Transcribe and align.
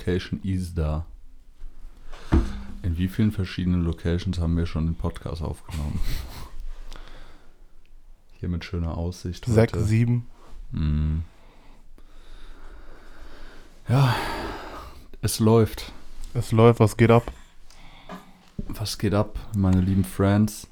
Location 0.00 0.40
Isda. 0.42 1.04
In 2.82 2.96
wie 2.96 3.08
vielen 3.08 3.32
verschiedenen 3.32 3.82
Locations 3.84 4.38
haben 4.38 4.56
wir 4.56 4.64
schon 4.64 4.86
den 4.86 4.94
Podcast 4.94 5.42
aufgenommen? 5.42 6.00
Hier 8.38 8.48
mit 8.48 8.64
schöner 8.64 8.96
Aussicht. 8.96 9.44
Sechs, 9.44 9.74
heute. 9.74 9.84
sieben. 9.84 10.26
Mm. 10.72 11.18
Ja, 13.88 14.14
es 15.20 15.38
läuft. 15.38 15.92
Es 16.32 16.50
läuft, 16.52 16.80
was 16.80 16.96
geht 16.96 17.10
ab? 17.10 17.30
Was 18.68 18.96
geht 18.96 19.12
ab, 19.12 19.38
meine 19.54 19.80
lieben 19.82 20.04
Friends? 20.04 20.66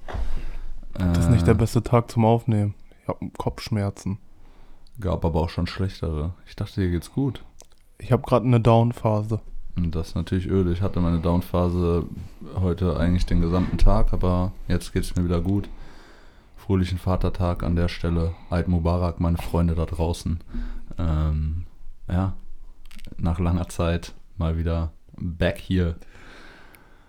Das 0.95 1.19
ist 1.19 1.27
Äh, 1.27 1.31
nicht 1.33 1.47
der 1.47 1.55
beste 1.55 1.83
Tag 1.83 2.11
zum 2.11 2.25
Aufnehmen. 2.25 2.75
Ich 3.03 3.09
habe 3.09 3.31
Kopfschmerzen. 3.37 4.19
Gab 5.01 5.25
aber 5.27 5.41
auch 5.43 5.51
schon 5.51 5.67
schlechtere. 5.67 6.33
Ich 6.47 6.57
dachte, 6.57 6.81
dir 6.81 6.91
geht's 6.91 7.13
gut. 7.13 7.45
Ich 7.99 8.13
habe 8.13 8.23
gerade 8.23 8.47
eine 8.47 8.61
Down-Phase. 8.61 9.41
Und 9.79 9.95
das 9.95 10.09
ist 10.09 10.15
natürlich 10.17 10.49
öde. 10.49 10.73
Ich 10.73 10.83
hatte 10.83 11.01
meine 11.01 11.21
Downphase 11.21 12.05
heute 12.57 12.99
eigentlich 12.99 13.27
den 13.27 13.41
gesamten 13.41 13.79
Tag, 13.79 14.13
aber 14.13 14.53
jetzt 14.67 14.93
geht's 14.93 15.15
mir 15.15 15.25
wieder 15.25 15.41
gut. 15.41 15.69
Fröhlichen 16.57 16.99
Vatertag 16.99 17.63
an 17.63 17.77
der 17.77 17.89
Stelle. 17.89 18.35
Eid 18.51 18.67
Mubarak, 18.69 19.21
meine 19.21 19.39
Freunde 19.39 19.75
da 19.75 19.87
draußen. 19.87 20.41
Ähm, 20.99 21.65
ja, 22.09 22.35
nach 23.19 23.39
langer 23.39 23.69
Zeit 23.69 24.15
mal 24.37 24.59
wieder 24.59 24.91
back 25.17 25.59
hier 25.59 25.95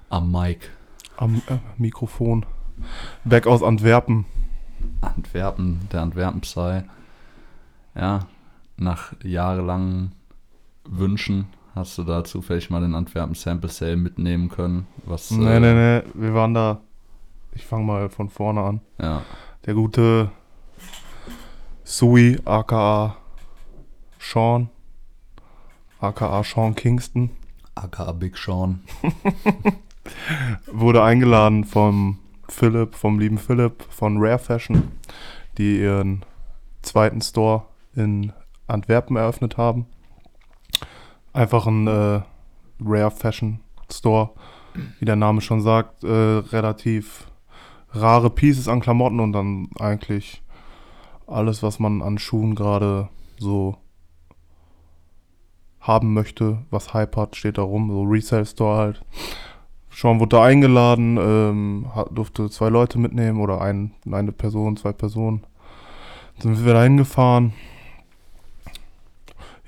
am 0.10 0.32
Mic. 0.32 0.70
Am 1.18 1.42
äh, 1.48 1.58
Mikrofon. 1.78 2.46
Back 3.24 3.48
aus 3.48 3.64
Antwerpen. 3.64 4.26
Antwerpen, 5.02 5.88
der 5.92 6.02
Antwerpen 6.02 6.42
Psy. 6.42 6.84
Ja, 7.96 8.28
nach 8.78 9.14
jahrelangen 9.24 10.14
Wünschen 10.90 11.48
hast 11.76 11.98
du 11.98 12.04
da 12.04 12.24
zufällig 12.24 12.70
mal 12.70 12.82
den 12.82 12.96
Antwerpen 12.96 13.36
Sample 13.36 13.70
Sale 13.70 13.96
mitnehmen 13.98 14.50
können. 14.50 14.88
Was, 15.06 15.32
Nee, 15.32 15.56
äh, 15.56 15.60
nee, 15.60 15.74
nee. 15.74 16.04
Wir 16.14 16.34
waren 16.34 16.54
da. 16.54 16.82
Ich 17.54 17.66
fange 17.66 17.86
mal 17.86 18.10
von 18.10 18.30
vorne 18.30 18.62
an. 18.62 18.82
Ja, 19.00 19.24
Der 19.66 19.74
gute 19.74 20.32
Sui, 21.84 22.40
aka 22.46 23.16
Sean, 24.20 24.70
aka 26.00 26.44
Sean 26.44 26.76
Kingston, 26.76 27.32
aka 27.76 28.12
Big 28.12 28.38
Sean. 28.38 28.82
wurde 30.72 31.04
eingeladen 31.04 31.64
vom 31.64 32.20
Philipp, 32.48 32.96
vom 32.96 33.20
lieben 33.20 33.38
Philipp 33.38 33.84
von 33.90 34.18
Rare 34.20 34.40
Fashion, 34.40 34.92
die 35.58 35.80
ihren 35.80 36.24
zweiten 36.82 37.22
Store 37.22 37.64
in 37.96 38.34
Antwerpen 38.68 39.16
eröffnet 39.18 39.58
haben. 39.58 39.86
Einfach 41.34 41.68
ein 41.68 41.88
äh, 41.88 42.22
Rare 42.84 43.12
Fashion 43.12 43.60
Store, 43.92 44.32
wie 45.00 45.06
der 45.06 45.16
Name 45.16 45.42
schon 45.42 45.62
sagt, 45.62 46.04
äh, 46.04 46.08
relativ 46.08 47.28
rare 47.92 48.30
Pieces 48.30 48.68
an 48.68 48.82
Klamotten 48.82 49.20
und 49.20 49.34
dann 49.34 49.70
eigentlich 49.80 50.42
alles, 51.28 51.64
was 51.64 51.80
man 51.80 52.02
an 52.02 52.18
Schuhen 52.18 52.56
gerade 52.56 53.10
so 53.38 53.78
haben 55.80 56.14
möchte, 56.14 56.60
was 56.70 56.94
Hype 56.94 57.16
hat, 57.16 57.36
steht 57.36 57.58
da 57.58 57.62
rum, 57.62 57.90
so 57.90 58.04
Resale 58.04 58.46
Store 58.46 58.78
halt. 58.78 59.06
Sean 59.92 60.20
wurde 60.20 60.38
da 60.38 60.44
eingeladen, 60.44 61.18
ähm, 61.20 61.88
durfte 62.12 62.50
zwei 62.50 62.70
Leute 62.70 63.00
mitnehmen 63.00 63.42
oder 63.42 63.62
ein, 63.62 63.92
eine 64.10 64.32
Person, 64.32 64.78
zwei 64.78 64.94
Personen. 64.94 65.46
Dann 66.42 66.56
sind 66.56 66.66
wir 66.66 66.74
da 66.74 66.84
hingefahren. 66.84 67.54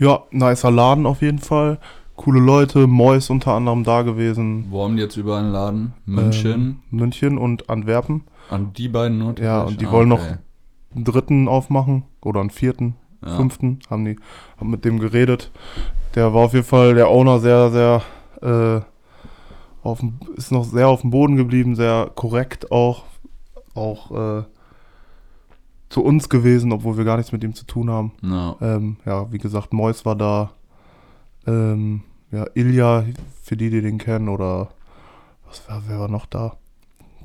Ja, 0.01 0.23
nicer 0.31 0.71
Laden 0.71 1.05
auf 1.05 1.21
jeden 1.21 1.37
Fall. 1.37 1.77
Coole 2.15 2.39
Leute, 2.39 2.87
Mois 2.87 3.29
unter 3.29 3.53
anderem 3.53 3.83
da 3.83 4.01
gewesen. 4.01 4.65
Wo 4.71 4.83
haben 4.83 4.95
die 4.95 5.03
jetzt 5.03 5.15
überall 5.15 5.43
einen 5.43 5.51
Laden? 5.51 5.93
München? 6.07 6.51
Ähm, 6.51 6.79
München 6.89 7.37
und 7.37 7.69
Antwerpen. 7.69 8.23
An 8.49 8.73
die 8.73 8.87
beiden 8.87 9.19
nur? 9.19 9.37
Ja, 9.39 9.61
und 9.61 9.79
die 9.79 9.85
Ah, 9.85 9.91
wollen 9.91 10.09
noch 10.09 10.19
okay. 10.23 10.37
einen 10.95 11.03
dritten 11.03 11.47
aufmachen 11.47 12.03
oder 12.23 12.39
einen 12.39 12.49
vierten, 12.49 12.95
Ja. 13.23 13.35
fünften. 13.35 13.77
Haben 13.91 14.05
die 14.05 14.15
haben 14.59 14.71
mit 14.71 14.85
dem 14.85 14.97
geredet. 14.99 15.51
Der 16.15 16.33
war 16.33 16.45
auf 16.45 16.53
jeden 16.53 16.65
Fall 16.65 16.95
der 16.95 17.07
Owner 17.07 17.39
sehr, 17.39 17.69
sehr 17.69 18.01
äh, 18.41 18.81
auf 19.83 19.99
ist 20.35 20.51
noch 20.51 20.63
sehr 20.63 20.87
auf 20.87 21.01
dem 21.01 21.11
Boden 21.11 21.35
geblieben, 21.35 21.75
sehr 21.75 22.09
korrekt 22.15 22.71
auch. 22.71 23.03
Auch 23.75 24.11
äh, 24.39 24.43
zu 25.91 26.01
uns 26.05 26.29
gewesen, 26.29 26.71
obwohl 26.71 26.97
wir 26.97 27.03
gar 27.03 27.17
nichts 27.17 27.33
mit 27.33 27.43
ihm 27.43 27.53
zu 27.53 27.65
tun 27.65 27.89
haben. 27.89 28.13
Ja. 28.23 28.55
Ähm, 28.61 28.95
ja, 29.05 29.29
wie 29.31 29.39
gesagt, 29.39 29.73
Mois 29.73 30.05
war 30.05 30.15
da. 30.15 30.51
Ähm, 31.45 32.03
ja, 32.31 32.45
Ilja, 32.53 33.03
für 33.43 33.57
die, 33.57 33.69
die 33.69 33.81
den 33.81 33.97
kennen, 33.97 34.29
oder 34.29 34.69
was 35.45 35.67
war, 35.67 35.83
wer 35.87 35.99
war 35.99 36.07
noch 36.07 36.27
da? 36.27 36.53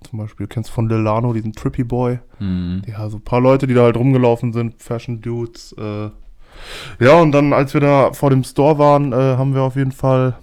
Zum 0.02 0.18
Beispiel, 0.18 0.48
du 0.48 0.52
kennst 0.52 0.70
von 0.70 0.88
Delano, 0.88 1.32
diesen 1.32 1.52
Trippy 1.52 1.84
Boy. 1.84 2.18
Mhm. 2.40 2.82
Ja, 2.88 3.08
so 3.08 3.18
ein 3.18 3.22
paar 3.24 3.40
Leute, 3.40 3.68
die 3.68 3.74
da 3.74 3.82
halt 3.82 3.96
rumgelaufen 3.96 4.52
sind, 4.52 4.82
Fashion 4.82 5.20
Dudes. 5.20 5.72
Äh. 5.78 6.10
Ja, 6.98 7.20
und 7.20 7.30
dann, 7.30 7.52
als 7.52 7.72
wir 7.72 7.80
da 7.80 8.12
vor 8.14 8.30
dem 8.30 8.42
Store 8.42 8.78
waren, 8.78 9.12
äh, 9.12 9.36
haben 9.36 9.54
wir 9.54 9.62
auf 9.62 9.76
jeden 9.76 9.92
Fall 9.92 10.36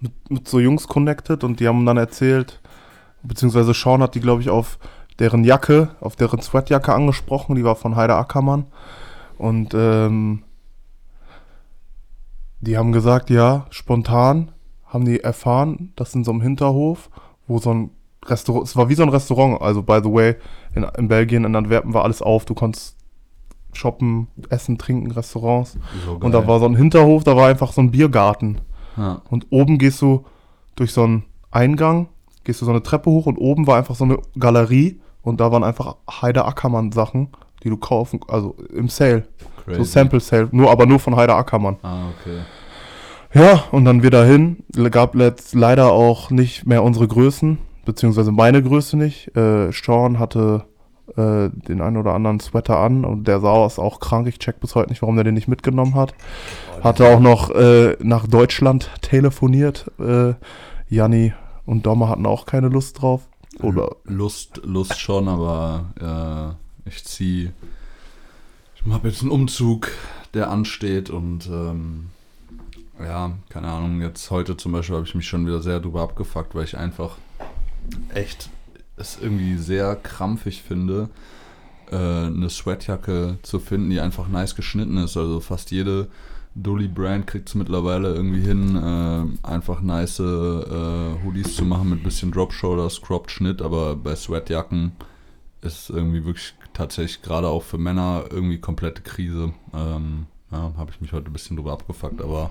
mit, 0.00 0.12
mit 0.28 0.48
so 0.48 0.58
Jungs 0.58 0.88
connected 0.88 1.44
und 1.44 1.60
die 1.60 1.68
haben 1.68 1.86
dann 1.86 1.98
erzählt, 1.98 2.60
beziehungsweise 3.22 3.74
Sean 3.74 4.02
hat 4.02 4.16
die, 4.16 4.20
glaube 4.20 4.42
ich, 4.42 4.50
auf 4.50 4.78
deren 5.18 5.44
Jacke, 5.44 5.90
auf 6.00 6.16
deren 6.16 6.40
Sweatjacke 6.40 6.92
angesprochen, 6.92 7.54
die 7.54 7.64
war 7.64 7.76
von 7.76 7.96
Heider 7.96 8.16
Ackermann. 8.16 8.66
Und 9.38 9.74
ähm, 9.74 10.42
die 12.60 12.76
haben 12.76 12.92
gesagt, 12.92 13.30
ja, 13.30 13.66
spontan 13.70 14.50
haben 14.86 15.04
die 15.04 15.20
erfahren, 15.20 15.92
dass 15.96 16.14
in 16.14 16.24
so 16.24 16.30
einem 16.30 16.40
Hinterhof, 16.40 17.10
wo 17.46 17.58
so 17.58 17.72
ein 17.72 17.90
Restaurant, 18.26 18.66
es 18.66 18.76
war 18.76 18.88
wie 18.88 18.94
so 18.94 19.02
ein 19.02 19.08
Restaurant, 19.08 19.60
also 19.60 19.82
by 19.82 20.00
the 20.02 20.10
way, 20.10 20.36
in, 20.74 20.84
in 20.96 21.08
Belgien, 21.08 21.44
in 21.44 21.54
Antwerpen 21.54 21.92
war 21.92 22.04
alles 22.04 22.22
auf, 22.22 22.44
du 22.44 22.54
konntest 22.54 22.96
shoppen, 23.72 24.28
essen, 24.50 24.78
trinken, 24.78 25.10
Restaurants. 25.10 25.76
So 26.06 26.12
Und 26.12 26.32
da 26.32 26.46
war 26.46 26.60
so 26.60 26.66
ein 26.66 26.76
Hinterhof, 26.76 27.24
da 27.24 27.36
war 27.36 27.48
einfach 27.48 27.72
so 27.72 27.80
ein 27.80 27.90
Biergarten. 27.90 28.60
Ja. 28.96 29.20
Und 29.28 29.48
oben 29.50 29.78
gehst 29.78 30.00
du 30.00 30.24
durch 30.76 30.92
so 30.92 31.02
einen 31.02 31.24
Eingang, 31.50 32.08
gehst 32.44 32.60
du 32.60 32.64
so 32.64 32.70
eine 32.70 32.82
Treppe 32.82 33.10
hoch 33.10 33.26
und 33.26 33.36
oben 33.36 33.66
war 33.66 33.76
einfach 33.76 33.96
so 33.96 34.04
eine 34.04 34.18
Galerie 34.38 35.00
und 35.24 35.40
da 35.40 35.50
waren 35.50 35.64
einfach 35.64 35.96
Heider 36.08 36.46
Ackermann 36.46 36.92
Sachen, 36.92 37.28
die 37.62 37.70
du 37.70 37.76
kaufen, 37.76 38.20
also 38.28 38.54
im 38.72 38.88
Sale, 38.88 39.24
Crazy. 39.64 39.78
so 39.78 39.84
Sample 39.84 40.20
Sale, 40.20 40.48
nur 40.52 40.70
aber 40.70 40.86
nur 40.86 40.98
von 41.00 41.16
Heider 41.16 41.36
Ackermann. 41.36 41.76
Ah, 41.82 42.04
okay. 42.20 42.40
Ja, 43.32 43.64
und 43.72 43.84
dann 43.84 44.02
wir 44.04 44.10
dahin, 44.10 44.58
gab 44.92 45.16
jetzt 45.16 45.54
leider 45.54 45.90
auch 45.90 46.30
nicht 46.30 46.66
mehr 46.66 46.84
unsere 46.84 47.08
Größen, 47.08 47.58
beziehungsweise 47.84 48.30
meine 48.30 48.62
Größe 48.62 48.96
nicht. 48.96 49.36
Äh, 49.36 49.72
Sean 49.72 50.20
hatte 50.20 50.66
äh, 51.16 51.48
den 51.50 51.80
einen 51.80 51.96
oder 51.96 52.14
anderen 52.14 52.38
Sweater 52.38 52.78
an 52.78 53.04
und 53.04 53.26
der 53.26 53.40
sah 53.40 53.50
aus 53.50 53.78
auch 53.78 53.98
krank. 53.98 54.28
Ich 54.28 54.38
check 54.38 54.60
bis 54.60 54.74
heute 54.74 54.90
nicht, 54.90 55.02
warum 55.02 55.16
der 55.16 55.24
den 55.24 55.34
nicht 55.34 55.48
mitgenommen 55.48 55.94
hat. 55.96 56.14
Hatte 56.82 57.08
auch 57.08 57.18
noch 57.18 57.50
äh, 57.50 57.96
nach 58.00 58.26
Deutschland 58.26 58.90
telefoniert. 59.00 59.90
Äh, 59.98 60.34
Janni 60.88 61.32
und 61.66 61.86
Dommer 61.86 62.10
hatten 62.10 62.26
auch 62.26 62.46
keine 62.46 62.68
Lust 62.68 63.02
drauf. 63.02 63.22
Oder 63.60 63.96
Lust, 64.04 64.60
Lust 64.64 64.98
schon, 64.98 65.28
aber 65.28 66.56
äh, 66.86 66.88
ich 66.88 67.04
zieh. 67.04 67.50
Ich 68.74 68.92
habe 68.92 69.08
jetzt 69.08 69.22
einen 69.22 69.30
Umzug, 69.30 69.90
der 70.34 70.50
ansteht 70.50 71.08
und 71.08 71.46
ähm, 71.46 72.06
ja, 73.00 73.32
keine 73.48 73.68
Ahnung. 73.68 74.00
Jetzt 74.00 74.30
heute 74.30 74.56
zum 74.56 74.72
Beispiel 74.72 74.96
habe 74.96 75.06
ich 75.06 75.14
mich 75.14 75.26
schon 75.26 75.46
wieder 75.46 75.62
sehr 75.62 75.80
drüber 75.80 76.02
abgefuckt, 76.02 76.54
weil 76.54 76.64
ich 76.64 76.76
einfach 76.76 77.16
echt 78.12 78.50
es 78.96 79.18
irgendwie 79.20 79.56
sehr 79.56 79.96
krampfig 79.96 80.62
finde, 80.62 81.08
äh, 81.90 81.96
eine 81.96 82.48
Sweatjacke 82.48 83.38
zu 83.42 83.58
finden, 83.58 83.90
die 83.90 84.00
einfach 84.00 84.28
nice 84.28 84.54
geschnitten 84.54 84.96
ist. 84.98 85.16
Also 85.16 85.40
fast 85.40 85.70
jede 85.70 86.08
Dully 86.56 86.86
Brand 86.88 87.26
kriegt 87.26 87.48
es 87.48 87.54
mittlerweile 87.54 88.14
irgendwie 88.14 88.40
hin, 88.42 88.76
äh, 88.76 89.46
einfach 89.46 89.80
nice 89.80 90.20
äh, 90.20 90.22
Hoodies 91.24 91.56
zu 91.56 91.64
machen 91.64 91.90
mit 91.90 92.04
bisschen 92.04 92.30
Drop 92.30 92.52
Shoulders, 92.52 93.00
Cropped 93.02 93.30
Schnitt, 93.30 93.60
aber 93.60 93.96
bei 93.96 94.14
Sweatjacken 94.14 94.92
ist 95.62 95.90
irgendwie 95.90 96.24
wirklich 96.24 96.54
tatsächlich 96.72 97.22
gerade 97.22 97.48
auch 97.48 97.62
für 97.62 97.78
Männer 97.78 98.24
irgendwie 98.30 98.58
komplette 98.58 99.02
Krise. 99.02 99.52
Ähm, 99.74 100.26
ja, 100.52 100.72
habe 100.76 100.92
ich 100.92 101.00
mich 101.00 101.12
heute 101.12 101.26
ein 101.30 101.32
bisschen 101.32 101.56
drüber 101.56 101.72
abgefuckt, 101.72 102.22
aber 102.22 102.50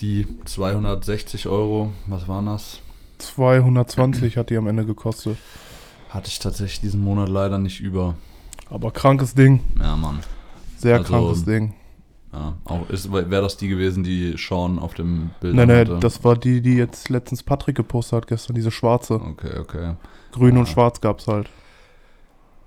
die 0.00 0.26
260 0.44 1.46
Euro, 1.48 1.92
was 2.06 2.26
waren 2.26 2.46
das? 2.46 2.80
220 3.18 4.36
hat 4.36 4.50
die 4.50 4.56
am 4.56 4.66
Ende 4.66 4.84
gekostet. 4.86 5.36
Hatte 6.08 6.28
ich 6.28 6.38
tatsächlich 6.38 6.80
diesen 6.80 7.02
Monat 7.02 7.28
leider 7.28 7.58
nicht 7.58 7.80
über. 7.80 8.14
Aber 8.70 8.90
krankes 8.92 9.34
Ding, 9.34 9.60
Ja, 9.78 9.96
Mann. 9.96 10.20
sehr 10.78 10.98
Also, 10.98 11.08
krankes 11.08 11.44
Ding. 11.44 11.74
Ja, 12.34 12.54
auch 12.64 12.90
ist 12.90 13.12
wäre 13.12 13.28
das 13.42 13.56
die 13.56 13.68
gewesen, 13.68 14.02
die 14.02 14.34
Sean 14.36 14.80
auf 14.80 14.94
dem 14.94 15.30
Bild 15.40 15.54
nee, 15.54 15.62
hatte? 15.62 15.98
das 16.00 16.24
war 16.24 16.36
die, 16.36 16.60
die 16.62 16.74
jetzt 16.74 17.08
letztens 17.08 17.44
Patrick 17.44 17.76
gepostet 17.76 18.16
hat 18.22 18.26
gestern, 18.26 18.56
diese 18.56 18.72
schwarze. 18.72 19.14
Okay, 19.14 19.56
okay. 19.60 19.94
Grün 20.32 20.54
Ja. 20.54 20.60
und 20.60 20.66
schwarz 20.68 21.00
gab's 21.00 21.28
halt. 21.28 21.48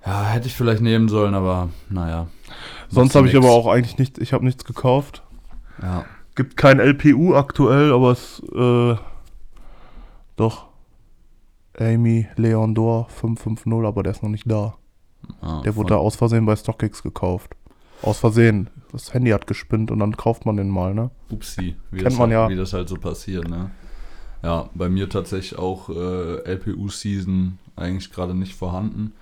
Ja, 0.05 0.23
hätte 0.23 0.47
ich 0.47 0.53
vielleicht 0.55 0.81
nehmen 0.81 1.09
sollen, 1.09 1.33
aber 1.33 1.67
naja. 1.89 2.27
Sonst 2.87 3.13
habe 3.15 3.27
ich 3.27 3.35
aber 3.35 3.49
auch 3.49 3.67
eigentlich 3.67 3.97
nichts, 3.97 4.19
ich 4.19 4.31
habe 4.31 4.45
nichts 4.45 4.63
gekauft. 4.63 5.21
Ja. 5.81 6.05
Gibt 6.35 6.55
kein 6.55 6.79
LPU 6.79 7.35
aktuell, 7.35 7.91
aber 7.91 8.11
es, 8.11 8.41
äh, 8.55 8.95
doch. 10.37 10.67
Amy 11.77 12.27
Leon 12.37 12.73
Dor 12.73 13.09
550, 13.09 13.85
aber 13.85 14.01
der 14.03 14.13
ist 14.13 14.23
noch 14.23 14.29
nicht 14.29 14.49
da. 14.49 14.75
Ah, 15.41 15.61
Der 15.65 15.75
wurde 15.75 15.89
da 15.89 15.97
aus 15.97 16.15
Versehen 16.15 16.45
bei 16.45 16.55
StockX 16.55 17.03
gekauft. 17.03 17.56
Aus 18.01 18.19
Versehen. 18.19 18.69
Das 18.91 19.13
Handy 19.13 19.31
hat 19.31 19.47
gespinnt 19.47 19.91
und 19.91 19.99
dann 19.99 20.15
kauft 20.15 20.45
man 20.45 20.57
den 20.57 20.69
mal, 20.69 20.93
ne? 20.93 21.11
Upsi, 21.29 21.75
wie, 21.91 21.97
Kennt 21.97 22.07
das 22.07 22.13
man 22.17 22.29
halt, 22.29 22.31
ja. 22.31 22.49
wie 22.49 22.55
das 22.55 22.73
halt 22.73 22.87
so 22.87 22.95
passiert, 22.95 23.49
ne? 23.49 23.71
Ja, 24.43 24.69
bei 24.73 24.87
mir 24.87 25.09
tatsächlich 25.09 25.57
auch 25.57 25.89
äh, 25.89 26.37
LPU-Season 26.53 27.57
eigentlich 27.75 28.11
gerade 28.11 28.33
nicht 28.33 28.55
vorhanden. 28.55 29.13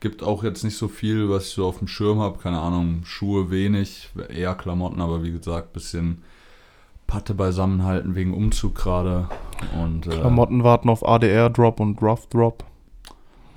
Gibt 0.00 0.22
auch 0.22 0.44
jetzt 0.44 0.64
nicht 0.64 0.76
so 0.76 0.88
viel, 0.88 1.28
was 1.28 1.48
ich 1.48 1.54
so 1.54 1.66
auf 1.66 1.78
dem 1.78 1.88
Schirm 1.88 2.20
habe. 2.20 2.38
Keine 2.38 2.60
Ahnung, 2.60 3.02
Schuhe 3.04 3.50
wenig, 3.50 4.10
eher 4.28 4.54
Klamotten, 4.54 5.00
aber 5.00 5.22
wie 5.22 5.32
gesagt, 5.32 5.72
bisschen 5.72 6.22
Patte 7.06 7.34
beisammenhalten 7.34 8.14
wegen 8.14 8.32
Umzug 8.32 8.74
gerade. 8.74 9.28
Und 9.80 10.06
äh, 10.06 10.10
Klamotten 10.10 10.64
warten 10.64 10.88
auf 10.88 11.06
ADR 11.06 11.50
Drop 11.50 11.80
und 11.80 12.00
Rough 12.00 12.26
Drop. 12.28 12.64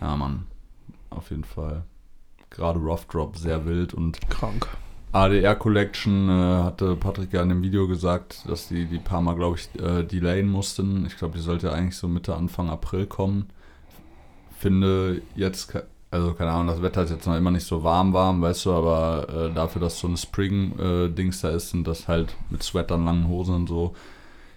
ja, 0.02 0.16
Mann, 0.16 0.46
auf 1.10 1.30
jeden 1.30 1.44
Fall. 1.44 1.84
Gerade 2.50 2.80
Rough 2.80 3.06
Drop 3.06 3.38
sehr 3.38 3.66
wild 3.66 3.94
und 3.94 4.30
Krank. 4.30 4.68
ADR 5.12 5.56
Collection 5.56 6.30
äh, 6.30 6.64
hatte 6.64 6.96
Patrick 6.96 7.34
ja 7.34 7.42
in 7.42 7.50
dem 7.50 7.64
Video 7.64 7.88
gesagt, 7.88 8.44
dass 8.48 8.68
die 8.68 8.86
die 8.86 9.00
paar 9.00 9.22
Mal, 9.22 9.36
glaube 9.36 9.58
ich, 9.58 9.82
äh, 9.82 10.04
delayen 10.04 10.50
mussten. 10.50 11.06
Ich 11.06 11.18
glaube, 11.18 11.38
die 11.38 11.44
sollte 11.44 11.72
eigentlich 11.72 11.96
so 11.96 12.08
Mitte, 12.08 12.36
Anfang 12.36 12.70
April 12.70 13.06
kommen. 13.06 13.48
Finde 14.60 15.22
jetzt, 15.36 15.74
also 16.12 16.34
keine 16.34 16.52
Ahnung, 16.52 16.68
das 16.68 16.82
Wetter 16.82 17.04
ist 17.04 17.12
jetzt 17.12 17.26
noch 17.26 17.36
immer 17.36 17.52
nicht 17.52 17.66
so 17.66 17.84
warm, 17.84 18.14
warm, 18.14 18.42
weißt 18.42 18.66
du, 18.66 18.74
aber 18.74 19.50
äh, 19.50 19.54
dafür, 19.54 19.82
dass 19.82 20.00
so 20.00 20.08
ein 20.08 20.18
Spring-Dings 20.18 21.42
da 21.42 21.50
ist 21.50 21.74
und 21.74 21.86
das 21.86 22.08
halt 22.08 22.36
mit 22.50 22.64
Sweatern, 22.64 23.06
langen 23.06 23.28
Hosen 23.28 23.56
und 23.56 23.70
so. 23.70 23.96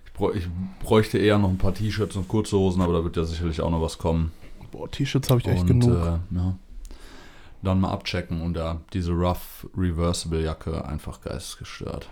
Ich, 0.06 0.12
bräu 0.12 0.32
ich 0.34 0.48
bräuchte 0.82 1.19
eher 1.19 1.38
noch 1.38 1.50
ein 1.50 1.58
paar 1.58 1.75
T-Shirts 1.75 2.16
und 2.16 2.28
kurze 2.28 2.56
Hosen, 2.56 2.82
aber 2.82 2.94
da 2.94 3.04
wird 3.04 3.16
ja 3.16 3.25
sicherlich 3.25 3.60
auch 3.60 3.70
noch 3.70 3.82
was 3.82 3.98
kommen. 3.98 4.32
Boah, 4.72 4.90
T-Shirts 4.90 5.31
habe 5.31 5.40
ich 5.40 5.46
echt 5.46 5.62
und, 5.62 5.81
genug. 5.81 5.96
Äh, 5.96 6.34
ja. 6.34 6.54
Dann 7.62 7.80
mal 7.80 7.90
abchecken 7.90 8.40
und 8.40 8.56
ja, 8.56 8.78
diese 8.92 9.12
Rough 9.12 9.66
Reversible 9.76 10.42
Jacke 10.42 10.84
einfach 10.84 11.20
geistesgestört. 11.20 12.08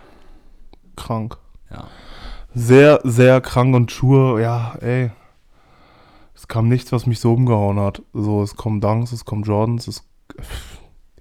krank. 0.95 1.37
Ja. 1.71 1.87
Sehr, 2.53 2.99
sehr 3.03 3.41
krank 3.41 3.75
und 3.75 3.91
Schuhe, 3.91 4.41
ja, 4.41 4.75
ey. 4.81 5.11
Es 6.35 6.47
kam 6.47 6.67
nichts, 6.67 6.91
was 6.91 7.05
mich 7.05 7.19
so 7.19 7.33
umgehauen 7.33 7.79
hat. 7.79 8.01
So, 8.13 8.41
es 8.43 8.55
kommen 8.55 8.79
Dunks, 8.81 9.11
es 9.11 9.25
kommen 9.25 9.43
Jordans, 9.43 9.87
es 9.87 10.03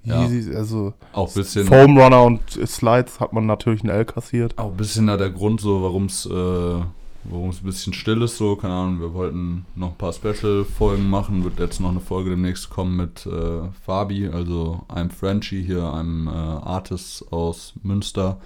Ja. 0.04 0.22
Yeezys, 0.22 0.54
also 0.54 0.94
Auch 1.12 1.32
bisschen, 1.32 1.66
Foam 1.66 1.98
Runner 1.98 2.22
und 2.22 2.40
Slides 2.50 3.20
hat 3.20 3.32
man 3.32 3.46
natürlich 3.46 3.82
ein 3.84 3.90
L 3.90 4.04
kassiert. 4.04 4.56
auch 4.56 4.70
ein 4.70 4.76
bisschen 4.76 5.06
da 5.06 5.16
der 5.16 5.30
Grund, 5.30 5.60
so 5.60 5.82
warum 5.82 6.06
es 6.06 6.24
äh, 6.24 6.80
warum 7.24 7.50
es 7.50 7.60
ein 7.62 7.66
bisschen 7.66 7.92
still 7.92 8.22
ist, 8.22 8.36
so, 8.36 8.56
keine 8.56 8.74
Ahnung, 8.74 9.00
wir 9.00 9.14
wollten 9.14 9.66
noch 9.74 9.90
ein 9.90 9.98
paar 9.98 10.12
Special-Folgen 10.12 11.08
machen, 11.08 11.44
wird 11.44 11.58
jetzt 11.58 11.80
noch 11.80 11.90
eine 11.90 12.00
Folge 12.00 12.30
demnächst 12.30 12.70
kommen 12.70 12.96
mit 12.96 13.26
äh, 13.26 13.68
Fabi, 13.84 14.28
also 14.28 14.82
einem 14.88 15.10
Frenchie 15.10 15.62
hier, 15.62 15.92
einem 15.92 16.26
äh, 16.28 16.30
Artist 16.30 17.32
aus 17.32 17.74
Münster. 17.82 18.38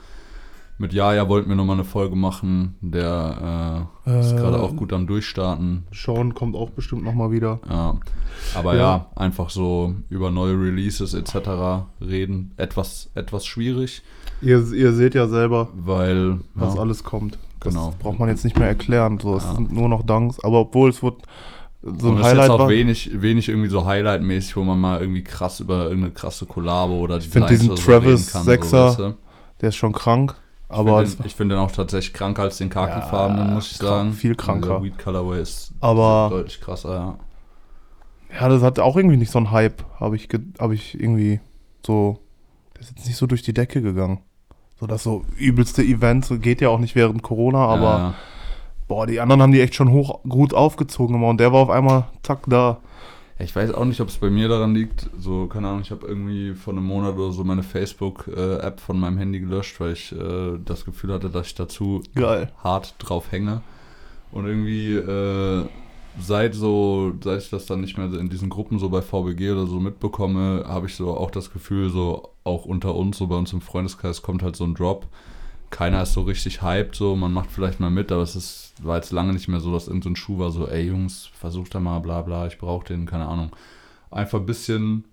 Mit 0.78 0.92
Jaja 0.94 1.28
wollten 1.28 1.48
wir 1.48 1.54
nochmal 1.54 1.76
eine 1.76 1.84
Folge 1.84 2.16
machen, 2.16 2.74
der 2.80 3.86
äh, 4.04 4.20
ist 4.20 4.32
Äh, 4.32 4.36
gerade 4.36 4.60
auch 4.60 4.74
gut 4.74 4.92
am 4.92 5.06
Durchstarten. 5.06 5.84
Sean 5.92 6.34
kommt 6.34 6.56
auch 6.56 6.70
bestimmt 6.70 7.04
nochmal 7.04 7.30
wieder. 7.30 7.60
Ja, 7.68 8.00
aber 8.56 8.74
ja. 8.74 8.80
Ja. 8.80 9.06
einfach 9.14 9.50
so 9.50 9.94
über 10.08 10.30
neue 10.32 10.54
Releases 10.54 11.14
etc. 11.14 11.84
reden, 12.00 12.52
etwas, 12.56 13.10
etwas 13.14 13.46
schwierig, 13.46 14.02
Ihr, 14.42 14.72
ihr 14.72 14.92
seht 14.92 15.14
ja 15.14 15.28
selber, 15.28 15.68
weil 15.72 16.40
was 16.54 16.74
ja, 16.74 16.80
alles 16.80 17.04
kommt. 17.04 17.38
Das 17.64 17.74
Genau. 17.74 17.92
braucht 17.98 18.18
man 18.18 18.28
jetzt 18.28 18.44
nicht 18.44 18.58
mehr 18.58 18.68
erklären. 18.68 19.18
So, 19.20 19.36
es 19.36 19.44
Ja. 19.44 19.54
sind 19.54 19.72
nur 19.72 19.88
noch 19.88 20.02
Dunks. 20.02 20.42
Aber 20.44 20.60
obwohl 20.60 20.90
es 20.90 21.02
wird 21.02 21.22
so 21.82 21.88
und 21.88 21.96
ein 21.96 22.02
es 22.02 22.08
ist 22.08 22.16
jetzt 22.16 22.24
Highlight 22.26 22.50
auch 22.50 22.58
war. 22.60 22.68
wenig, 22.68 23.10
wenig 23.22 23.48
irgendwie 23.48 23.68
so 23.68 23.84
Highlight-mäßig, 23.84 24.56
wo 24.56 24.62
man 24.64 24.78
mal 24.80 25.00
irgendwie 25.00 25.24
krass 25.24 25.60
über 25.60 25.84
irgendeine 25.84 26.12
krasse 26.12 26.46
Kollabo 26.46 26.98
oder 27.00 27.18
die 27.18 27.28
find 27.28 27.48
Designs 27.50 27.60
diesen 27.60 27.76
so 27.76 27.82
Travis 27.82 28.32
kann, 28.32 28.44
Sechser 28.44 28.68
So, 28.68 28.76
weißt 28.86 28.98
du? 28.98 29.14
Der 29.60 29.68
ist 29.70 29.76
schon 29.76 29.92
krank. 29.92 30.34
Ich 30.70 30.78
Aber, 30.78 31.00
finde 31.00 31.16
den, 31.18 31.26
ich 31.26 31.34
find 31.34 31.50
den 31.52 31.58
auch 31.58 31.70
tatsächlich 31.70 32.14
kranker 32.14 32.42
als 32.42 32.56
den 32.58 32.70
khakifarbenen, 32.70 33.48
Ja, 33.48 33.54
muss 33.54 33.72
ich 33.72 33.78
krank, 33.78 33.90
sagen. 33.90 34.12
viel 34.14 34.34
kranker. 34.36 34.68
Der 34.68 34.82
Weed 34.82 34.98
Colorway 34.98 35.42
ist 35.42 35.72
Aber- 35.80 36.28
deutlich 36.30 36.60
krasser, 36.60 36.94
ja. 36.94 37.18
ja, 38.40 38.48
das 38.48 38.62
hat 38.62 38.78
auch 38.78 38.96
irgendwie 38.96 39.16
nicht 39.18 39.30
so 39.30 39.38
einen 39.38 39.50
Hype. 39.50 39.84
Habe 40.00 40.16
ich, 40.16 40.28
hab 40.58 40.70
ich 40.72 40.98
irgendwie 40.98 41.40
so. 41.86 42.20
Der 42.74 42.82
ist 42.82 42.90
jetzt 42.96 43.06
nicht 43.06 43.16
so 43.16 43.26
durch 43.26 43.42
die 43.42 43.52
Decke 43.52 43.82
gegangen. 43.82 44.20
So 44.82 44.88
das 44.88 45.04
so 45.04 45.24
übelste 45.38 45.80
Event. 45.84 46.24
So 46.24 46.40
geht 46.40 46.60
ja 46.60 46.68
auch 46.68 46.80
nicht 46.80 46.96
während 46.96 47.22
Corona, 47.22 47.66
aber 47.66 47.84
ja, 47.84 48.14
boah, 48.88 49.06
die 49.06 49.20
anderen 49.20 49.40
haben 49.40 49.52
die 49.52 49.60
echt 49.60 49.76
schon 49.76 49.92
hoch 49.92 50.24
gut 50.24 50.52
aufgezogen 50.52 51.14
immer. 51.14 51.28
Und 51.28 51.38
der 51.38 51.52
war 51.52 51.60
auf 51.60 51.70
einmal 51.70 52.08
zack 52.24 52.40
da. 52.48 52.80
Ich 53.38 53.54
weiß 53.54 53.72
auch 53.74 53.84
nicht, 53.84 54.00
ob 54.00 54.08
es 54.08 54.16
bei 54.16 54.28
mir 54.28 54.48
daran 54.48 54.74
liegt. 54.74 55.08
So, 55.20 55.46
keine 55.46 55.68
Ahnung, 55.68 55.82
ich 55.82 55.92
habe 55.92 56.04
irgendwie 56.04 56.54
vor 56.54 56.72
einem 56.72 56.82
Monat 56.82 57.14
oder 57.14 57.30
so 57.30 57.44
meine 57.44 57.62
Facebook-App 57.62 58.80
von 58.80 58.98
meinem 58.98 59.18
Handy 59.18 59.38
gelöscht, 59.38 59.78
weil 59.78 59.92
ich 59.92 60.10
äh, 60.10 60.58
das 60.64 60.84
Gefühl 60.84 61.12
hatte, 61.12 61.30
dass 61.30 61.46
ich 61.46 61.54
dazu 61.54 62.02
Geil. 62.16 62.50
hart 62.64 62.96
drauf 62.98 63.30
hänge. 63.30 63.62
Und 64.32 64.46
irgendwie 64.46 64.94
äh, 64.94 65.64
seit 66.18 66.54
so, 66.54 67.14
seit 67.22 67.42
ich 67.42 67.50
das 67.50 67.66
dann 67.66 67.80
nicht 67.80 67.96
mehr 67.96 68.12
in 68.12 68.28
diesen 68.28 68.50
Gruppen 68.50 68.78
so 68.78 68.88
bei 68.88 69.02
VBG 69.02 69.52
oder 69.52 69.66
so 69.66 69.80
mitbekomme, 69.80 70.64
habe 70.66 70.86
ich 70.86 70.94
so 70.94 71.16
auch 71.16 71.30
das 71.30 71.52
Gefühl, 71.52 71.90
so 71.90 72.30
auch 72.44 72.64
unter 72.64 72.94
uns, 72.94 73.18
so 73.18 73.26
bei 73.26 73.36
uns 73.36 73.52
im 73.52 73.60
Freundeskreis 73.60 74.22
kommt 74.22 74.42
halt 74.42 74.56
so 74.56 74.64
ein 74.64 74.74
Drop. 74.74 75.06
Keiner 75.70 76.02
ist 76.02 76.12
so 76.12 76.22
richtig 76.22 76.60
hyped, 76.60 76.94
so 76.94 77.16
man 77.16 77.32
macht 77.32 77.50
vielleicht 77.50 77.80
mal 77.80 77.90
mit, 77.90 78.12
aber 78.12 78.22
es 78.22 78.36
ist, 78.36 78.74
war 78.82 78.96
jetzt 78.96 79.12
lange 79.12 79.32
nicht 79.32 79.48
mehr 79.48 79.60
so, 79.60 79.72
dass 79.72 79.88
irgendein 79.88 80.14
so 80.14 80.20
Schuh 80.20 80.38
war, 80.38 80.50
so, 80.50 80.68
ey 80.68 80.86
Jungs, 80.86 81.30
versucht 81.32 81.74
da 81.74 81.80
mal, 81.80 82.00
bla 82.00 82.20
bla, 82.20 82.46
ich 82.46 82.58
brauche 82.58 82.86
den, 82.86 83.06
keine 83.06 83.26
Ahnung. 83.26 83.50
Einfach 84.10 84.40
ein 84.40 84.46
bisschen, 84.46 85.04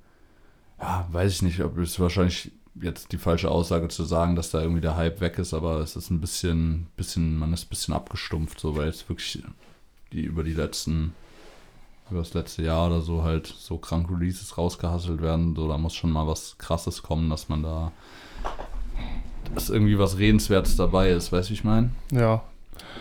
ja, 0.81 1.07
weiß 1.11 1.31
ich 1.31 1.41
nicht, 1.43 1.63
ob 1.63 1.77
es 1.77 1.99
wahrscheinlich 1.99 2.51
jetzt 2.81 3.11
die 3.13 3.17
falsche 3.17 3.49
Aussage 3.49 3.87
zu 3.87 4.03
sagen, 4.03 4.35
dass 4.35 4.51
da 4.51 4.61
irgendwie 4.61 4.81
der 4.81 4.97
Hype 4.97 5.21
weg 5.21 5.37
ist, 5.39 5.53
aber 5.53 5.79
es 5.79 5.95
ist 5.95 6.09
ein 6.09 6.19
bisschen, 6.19 6.87
bisschen, 6.97 7.37
man 7.37 7.53
ist 7.53 7.65
ein 7.65 7.69
bisschen 7.69 7.93
abgestumpft, 7.93 8.59
so, 8.59 8.75
weil 8.75 8.87
jetzt 8.87 9.07
wirklich 9.07 9.41
die 10.13 10.21
über 10.21 10.43
die 10.43 10.53
letzten, 10.53 11.13
über 12.09 12.19
das 12.19 12.33
letzte 12.33 12.63
Jahr 12.63 12.87
oder 12.87 13.01
so 13.01 13.23
halt 13.23 13.47
so 13.47 13.77
krank 13.77 14.09
Releases 14.09 14.57
rausgehasselt 14.57 15.21
werden, 15.21 15.55
so, 15.55 15.67
da 15.67 15.77
muss 15.77 15.93
schon 15.95 16.11
mal 16.11 16.27
was 16.27 16.57
krasses 16.57 17.03
kommen, 17.03 17.29
dass 17.29 17.49
man 17.49 17.63
da, 17.63 17.91
dass 19.55 19.69
irgendwie 19.69 19.97
was 19.99 20.17
Redenswertes 20.17 20.75
dabei 20.75 21.09
ist, 21.11 21.31
weißt 21.31 21.49
du, 21.49 21.53
ich 21.53 21.63
meine? 21.63 21.91
Ja, 22.11 22.41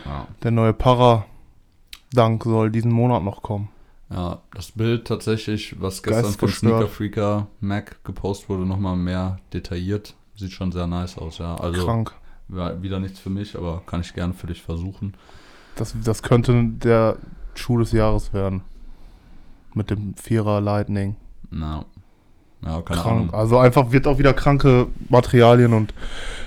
Ja. 0.04 0.26
der 0.42 0.50
neue 0.50 0.72
Para-Dank 0.74 2.44
soll 2.44 2.70
diesen 2.70 2.92
Monat 2.92 3.22
noch 3.22 3.42
kommen. 3.42 3.68
Ja, 4.10 4.40
das 4.54 4.72
Bild 4.72 5.06
tatsächlich, 5.06 5.80
was 5.80 6.02
gestern 6.02 6.32
von. 6.32 6.48
Sneaker 6.48 6.88
Freaker 6.88 7.46
Mac 7.60 8.02
gepostet 8.04 8.48
wurde, 8.48 8.64
nochmal 8.64 8.96
mehr 8.96 9.38
detailliert. 9.52 10.14
Sieht 10.34 10.52
schon 10.52 10.72
sehr 10.72 10.86
nice 10.86 11.18
aus, 11.18 11.38
ja. 11.38 11.56
Also 11.56 11.84
Krank. 11.84 12.14
war 12.48 12.80
wieder 12.82 13.00
nichts 13.00 13.18
für 13.18 13.28
mich, 13.28 13.54
aber 13.56 13.82
kann 13.84 14.00
ich 14.00 14.14
gerne 14.14 14.32
für 14.32 14.46
dich 14.46 14.62
versuchen. 14.62 15.14
Das, 15.78 15.94
das 16.04 16.22
könnte 16.22 16.64
der 16.64 17.16
Schuh 17.54 17.78
des 17.78 17.92
Jahres 17.92 18.32
werden. 18.32 18.62
Mit 19.74 19.90
dem 19.90 20.14
Vierer 20.16 20.60
Lightning. 20.60 21.16
Na, 21.50 21.84
ja, 22.64 22.82
keine 22.82 23.00
Krank. 23.00 23.06
Ahnung. 23.06 23.34
Also 23.34 23.58
einfach 23.58 23.92
wird 23.92 24.06
auch 24.06 24.18
wieder 24.18 24.32
kranke 24.34 24.88
Materialien 25.08 25.72
und 25.72 25.94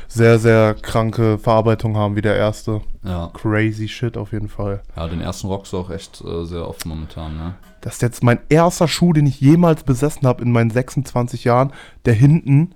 sehr, 0.07 0.39
sehr 0.39 0.73
kranke 0.73 1.38
Verarbeitung 1.38 1.95
haben 1.95 2.15
wie 2.17 2.21
der 2.21 2.35
erste. 2.35 2.81
Ja, 3.03 3.31
Crazy 3.33 3.88
shit 3.88 4.17
auf 4.17 4.33
jeden 4.33 4.50
Fall. 4.50 4.81
ja, 4.95 5.07
den 5.07 5.21
ersten 5.21 5.47
rockst 5.47 5.71
du 5.71 5.77
auch 5.77 5.89
echt 5.89 6.21
äh, 6.21 6.43
sehr 6.45 6.67
oft 6.67 6.85
momentan, 6.85 7.38
ne? 7.38 7.53
Das 7.79 7.93
ist 7.93 8.01
jetzt 8.01 8.23
mein 8.23 8.39
erster 8.50 8.88
Schuh, 8.88 9.13
den 9.13 9.25
ich 9.25 9.39
jemals 9.39 9.83
besessen 9.83 10.27
habe 10.27 10.43
in 10.43 10.51
meinen 10.51 10.69
26 10.69 11.45
Jahren, 11.45 11.71
der 12.05 12.13
hinten 12.13 12.75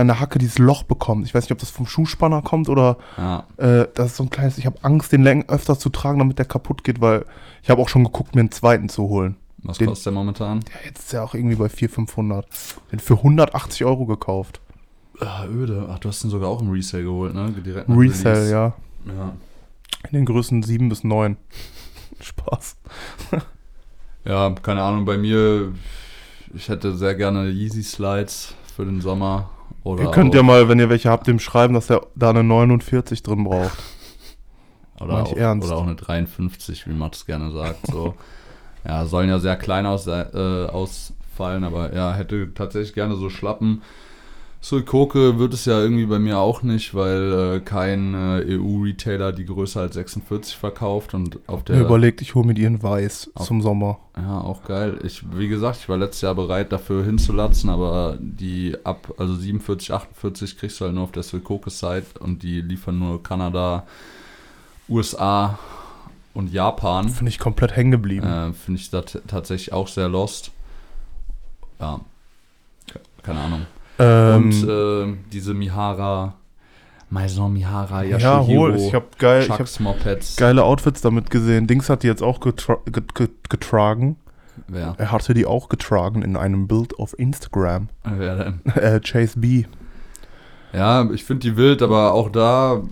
an 0.00 0.06
der 0.08 0.20
Hacke 0.20 0.38
dieses 0.38 0.58
Loch 0.58 0.82
bekommt. 0.82 1.26
Ich 1.26 1.34
weiß 1.34 1.44
nicht, 1.44 1.52
ob 1.52 1.58
das 1.58 1.70
vom 1.70 1.86
Schuhspanner 1.86 2.42
kommt 2.42 2.68
oder 2.68 2.96
Ja, 3.16 3.44
äh, 3.56 3.86
das 3.94 4.08
ist 4.08 4.16
so 4.16 4.24
ein 4.24 4.30
kleines. 4.30 4.58
Ich 4.58 4.66
habe 4.66 4.78
Angst, 4.82 5.12
den 5.12 5.22
Längen 5.22 5.48
öfters 5.48 5.78
zu 5.78 5.88
tragen, 5.90 6.18
damit 6.18 6.38
der 6.38 6.46
kaputt 6.46 6.84
geht, 6.84 7.00
weil 7.00 7.24
ich 7.62 7.70
habe 7.70 7.80
auch 7.82 7.88
schon 7.88 8.04
geguckt, 8.04 8.34
mir 8.34 8.40
einen 8.40 8.50
zweiten 8.52 8.88
zu 8.88 9.04
holen. 9.08 9.36
was 9.62 9.78
Den- 9.78 9.88
kostet 9.88 10.06
der 10.06 10.12
momentan? 10.12 10.60
Ja, 10.60 10.86
jetzt 10.86 11.00
ist 11.00 11.12
er 11.14 11.24
auch 11.24 11.34
irgendwie 11.34 11.56
bei 11.56 11.68
400, 11.68 11.94
500. 11.94 12.46
Den 12.92 12.98
für 13.00 13.16
180 13.22 13.84
Euro 13.84 14.06
gekauft. 14.06 14.60
Ah, 15.20 15.46
öde. 15.46 15.88
Ach, 15.90 15.98
du 15.98 16.08
hast 16.08 16.22
den 16.22 16.30
sogar 16.30 16.48
auch 16.48 16.60
im 16.62 16.70
Resale 16.70 17.02
geholt, 17.02 17.34
ne? 17.34 17.50
Direkt 17.50 17.88
Resale, 17.88 18.36
Release. 18.36 18.50
ja. 18.52 18.72
ja. 19.06 19.32
In 20.04 20.12
den 20.12 20.24
Größen 20.26 20.62
7 20.62 20.88
bis 20.88 21.02
9. 21.02 21.36
Spaß. 22.20 22.76
Ja, 24.24 24.50
keine 24.62 24.82
Ahnung, 24.82 25.04
bei 25.04 25.16
mir, 25.18 25.72
ich 26.54 26.68
hätte 26.68 26.96
sehr 26.96 27.14
gerne 27.14 27.48
Yeezy 27.48 27.82
Slides 27.82 28.54
für 28.76 28.84
den 28.84 29.00
Sommer. 29.00 29.50
Oder 29.88 30.04
ihr 30.04 30.10
könnt 30.10 30.32
auch, 30.32 30.36
ja 30.36 30.42
mal, 30.42 30.68
wenn 30.68 30.78
ihr 30.78 30.90
welche 30.90 31.08
habt, 31.10 31.26
dem 31.26 31.38
schreiben, 31.38 31.74
dass 31.74 31.88
er 31.88 32.06
da 32.14 32.30
eine 32.30 32.44
49 32.44 33.22
drin 33.22 33.44
braucht. 33.44 33.78
oder, 35.00 35.22
auch, 35.22 35.32
oder 35.32 35.76
auch 35.76 35.82
eine 35.82 35.96
53, 35.96 36.86
wie 36.86 36.92
Mats 36.92 37.24
gerne 37.24 37.50
sagt. 37.50 37.86
So. 37.86 38.14
ja, 38.86 39.06
sollen 39.06 39.30
ja 39.30 39.38
sehr 39.38 39.56
klein 39.56 39.86
aus, 39.86 40.06
äh, 40.06 40.66
ausfallen, 40.70 41.64
aber 41.64 41.94
ja, 41.94 42.14
hätte 42.14 42.52
tatsächlich 42.54 42.94
gerne 42.94 43.16
so 43.16 43.30
Schlappen 43.30 43.82
So 44.60 44.82
Koke 44.82 45.38
wird 45.38 45.54
es 45.54 45.66
ja 45.66 45.80
irgendwie 45.80 46.06
bei 46.06 46.18
mir 46.18 46.38
auch 46.38 46.62
nicht, 46.62 46.92
weil 46.92 47.56
äh, 47.56 47.60
kein 47.60 48.12
äh, 48.14 48.56
EU-Retailer 48.58 49.32
die 49.32 49.44
größer 49.46 49.80
als 49.82 49.94
46 49.94 50.56
verkauft 50.56 51.14
und 51.14 51.38
auf 51.46 51.62
der. 51.62 51.80
Überlegt, 51.80 52.20
ich 52.22 52.34
hole 52.34 52.44
mir 52.44 52.54
die 52.54 52.64
in 52.64 52.82
weiß 52.82 53.30
Auf- 53.34 53.46
zum 53.46 53.62
Sommer. 53.62 54.00
Ja, 54.16 54.40
auch 54.40 54.64
geil. 54.64 54.98
Ich, 55.04 55.22
wie 55.36 55.46
gesagt, 55.48 55.78
ich 55.80 55.88
war 55.88 55.96
letztes 55.96 56.22
Jahr 56.22 56.34
bereit, 56.34 56.72
dafür 56.72 57.04
hinzulatzen, 57.04 57.70
aber 57.70 58.18
die 58.20 58.76
ab, 58.82 59.14
also 59.16 59.36
47, 59.36 59.92
48 59.92 60.58
kriegst 60.58 60.80
du 60.80 60.86
halt 60.86 60.94
nur 60.94 61.04
auf 61.04 61.12
der 61.12 61.22
Silkoke-Site 61.22 62.18
und 62.18 62.42
die 62.42 62.60
liefern 62.60 62.98
nur 62.98 63.22
Kanada, 63.22 63.86
USA 64.88 65.56
und 66.34 66.52
Japan. 66.52 67.08
Finde 67.08 67.30
ich 67.30 67.38
komplett 67.38 67.76
hängen 67.76 67.92
geblieben. 67.92 68.26
Äh, 68.26 68.52
Finde 68.52 68.80
ich 68.80 68.90
da 68.90 69.02
tatsächlich 69.02 69.72
auch 69.72 69.86
sehr 69.86 70.08
lost. 70.08 70.50
Ja. 71.80 72.00
Ke- 72.90 73.00
Keine 73.22 73.40
Ahnung. 73.40 73.66
Ähm, 73.98 74.44
und 74.44 74.68
äh, 74.68 75.16
diese 75.32 75.54
Mihara, 75.54 76.34
Maison 77.10 77.52
Mihara, 77.52 78.02
ja, 78.02 78.18
Yashihiro, 78.18 78.60
hol. 78.60 78.76
Ich 78.76 78.94
habe 78.94 79.06
geil, 79.18 79.42
ich 79.42 79.50
hab 79.50 79.58
Chucks 79.58 79.80
Mopeds. 79.80 80.36
geile 80.36 80.62
Outfits 80.64 81.00
damit 81.00 81.30
gesehen. 81.30 81.66
Dings 81.66 81.88
hat 81.88 82.02
die 82.02 82.06
jetzt 82.06 82.22
auch 82.22 82.40
getra 82.40 82.78
get 82.86 83.14
get 83.14 83.50
getragen. 83.50 84.16
Wer? 84.66 84.94
Er 84.98 85.12
hatte 85.12 85.34
die 85.34 85.46
auch 85.46 85.68
getragen 85.68 86.22
in 86.22 86.36
einem 86.36 86.66
Bild 86.66 86.98
auf 86.98 87.18
Instagram. 87.18 87.88
Wer 88.04 88.36
denn? 88.36 88.60
Äh, 88.74 89.00
Chase 89.00 89.38
B. 89.38 89.64
Ja, 90.72 91.08
ich 91.10 91.24
finde 91.24 91.48
die 91.48 91.56
wild, 91.56 91.80
aber 91.80 92.12
auch 92.12 92.28
da, 92.28 92.82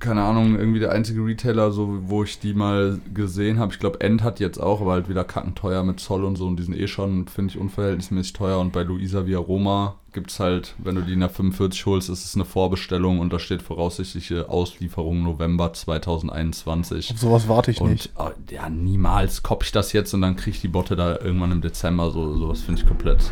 keine 0.00 0.22
Ahnung, 0.22 0.56
irgendwie 0.58 0.78
der 0.80 0.92
einzige 0.92 1.24
Retailer, 1.24 1.72
so 1.72 1.98
wo 2.02 2.22
ich 2.22 2.38
die 2.38 2.54
mal 2.54 3.00
gesehen 3.14 3.58
habe. 3.58 3.72
Ich 3.72 3.78
glaube, 3.78 4.00
End 4.00 4.22
hat 4.22 4.40
jetzt 4.40 4.58
auch, 4.58 4.80
aber 4.80 4.92
halt 4.92 5.08
wieder 5.08 5.24
kackenteuer 5.24 5.82
mit 5.82 6.00
Zoll 6.00 6.24
und 6.24 6.36
so 6.36 6.46
und 6.46 6.56
die 6.58 6.62
sind 6.62 6.74
eh 6.76 6.86
schon, 6.86 7.26
finde 7.28 7.52
ich, 7.52 7.58
unverhältnismäßig 7.60 8.32
teuer. 8.32 8.58
Und 8.60 8.72
bei 8.72 8.82
Luisa 8.82 9.26
Via 9.26 9.38
Roma 9.38 9.96
gibt 10.12 10.30
es 10.30 10.40
halt, 10.40 10.74
wenn 10.78 10.94
du 10.94 11.02
die 11.02 11.12
in 11.12 11.20
der 11.20 11.28
45 11.28 11.84
holst, 11.86 12.08
ist 12.08 12.24
es 12.24 12.34
eine 12.34 12.44
Vorbestellung 12.44 13.18
und 13.18 13.32
da 13.32 13.38
steht 13.38 13.62
voraussichtliche 13.62 14.48
Auslieferung 14.48 15.22
November 15.22 15.72
2021. 15.72 17.10
Auf 17.12 17.18
sowas 17.18 17.48
warte 17.48 17.70
ich 17.70 17.80
Und 17.80 17.90
nicht. 17.90 18.10
äh, 18.18 18.54
ja, 18.54 18.68
niemals 18.68 19.42
kopp 19.42 19.62
ich 19.64 19.72
das 19.72 19.92
jetzt 19.92 20.14
und 20.14 20.22
dann 20.22 20.36
kriege 20.36 20.56
ich 20.56 20.60
die 20.60 20.68
Botte 20.68 20.96
da 20.96 21.18
irgendwann 21.18 21.52
im 21.52 21.60
Dezember. 21.60 22.10
So, 22.10 22.36
sowas 22.36 22.60
finde 22.60 22.80
ich 22.82 22.86
komplett, 22.86 23.30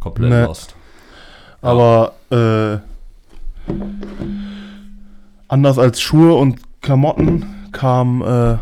komplett 0.00 0.30
Nee. 0.30 0.44
lost. 0.44 0.74
Aber 1.62 2.14
äh, 2.30 2.78
anders 5.48 5.78
als 5.78 6.00
Schuhe 6.00 6.34
und 6.34 6.60
Klamotten 6.82 7.44
kam 7.72 8.22
äh, 8.22 8.58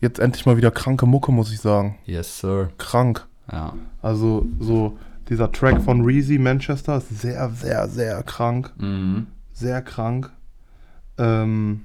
jetzt 0.00 0.18
endlich 0.18 0.46
mal 0.46 0.56
wieder 0.56 0.70
kranke 0.70 1.06
Mucke, 1.06 1.32
muss 1.32 1.52
ich 1.52 1.60
sagen. 1.60 1.96
Yes, 2.04 2.38
sir. 2.38 2.70
Krank. 2.78 3.26
Ja. 3.50 3.74
Also 4.02 4.46
so 4.58 4.98
dieser 5.28 5.50
Track 5.52 5.82
von 5.82 6.04
Reezy 6.04 6.38
Manchester 6.38 6.98
ist 6.98 7.20
sehr, 7.20 7.50
sehr, 7.50 7.88
sehr 7.88 8.22
krank. 8.22 8.72
Mhm. 8.78 9.26
Sehr 9.52 9.82
krank. 9.82 10.30
Ähm, 11.18 11.82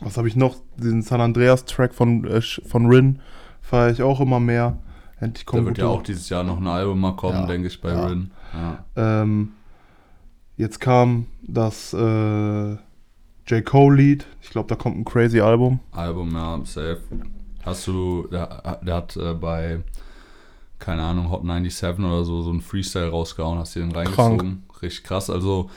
was 0.00 0.16
habe 0.16 0.28
ich 0.28 0.36
noch? 0.36 0.56
Den 0.76 1.02
San 1.02 1.20
Andreas 1.20 1.64
Track 1.64 1.94
von, 1.94 2.24
äh, 2.24 2.40
von 2.40 2.86
Rin 2.86 3.20
feiere 3.60 3.90
ich 3.90 4.02
auch 4.02 4.20
immer 4.20 4.40
mehr. 4.40 4.78
Endlich 5.20 5.44
Da 5.44 5.50
kommt 5.50 5.66
wird 5.66 5.78
ja 5.78 5.86
auch 5.86 6.02
dieses 6.02 6.28
Jahr 6.30 6.42
noch 6.42 6.58
ein 6.58 6.66
Album 6.66 7.00
mal 7.00 7.14
kommen, 7.16 7.40
Ja, 7.40 7.46
denke 7.46 7.66
ich, 7.68 7.80
bei 7.80 7.90
ja. 7.90 8.06
Rin. 8.06 8.30
Ja. 8.54 8.84
Ähm, 9.22 9.50
jetzt 10.56 10.80
kam 10.80 11.26
das 11.42 11.92
äh, 11.92 12.76
J. 13.50 13.64
Cole 13.64 13.96
Lied. 13.96 14.26
Ich 14.42 14.50
glaube, 14.50 14.68
da 14.68 14.76
kommt 14.76 14.96
ein 14.96 15.04
crazy 15.04 15.40
Album. 15.40 15.80
Album, 15.90 16.32
ja, 16.34 16.60
safe. 16.64 16.98
Hast 17.64 17.86
du, 17.86 18.28
der, 18.30 18.78
der 18.82 18.94
hat 18.94 19.16
äh, 19.16 19.34
bei, 19.34 19.80
keine 20.78 21.02
Ahnung, 21.02 21.30
Hot 21.30 21.42
97 21.42 22.04
oder 22.04 22.24
so, 22.24 22.42
so 22.42 22.50
einen 22.50 22.60
Freestyle 22.60 23.08
rausgehauen, 23.10 23.58
hast 23.58 23.74
du 23.76 23.80
den 23.80 23.92
reingezogen. 23.92 24.62
Richtig 24.80 25.02
krass. 25.04 25.28
Also, 25.28 25.68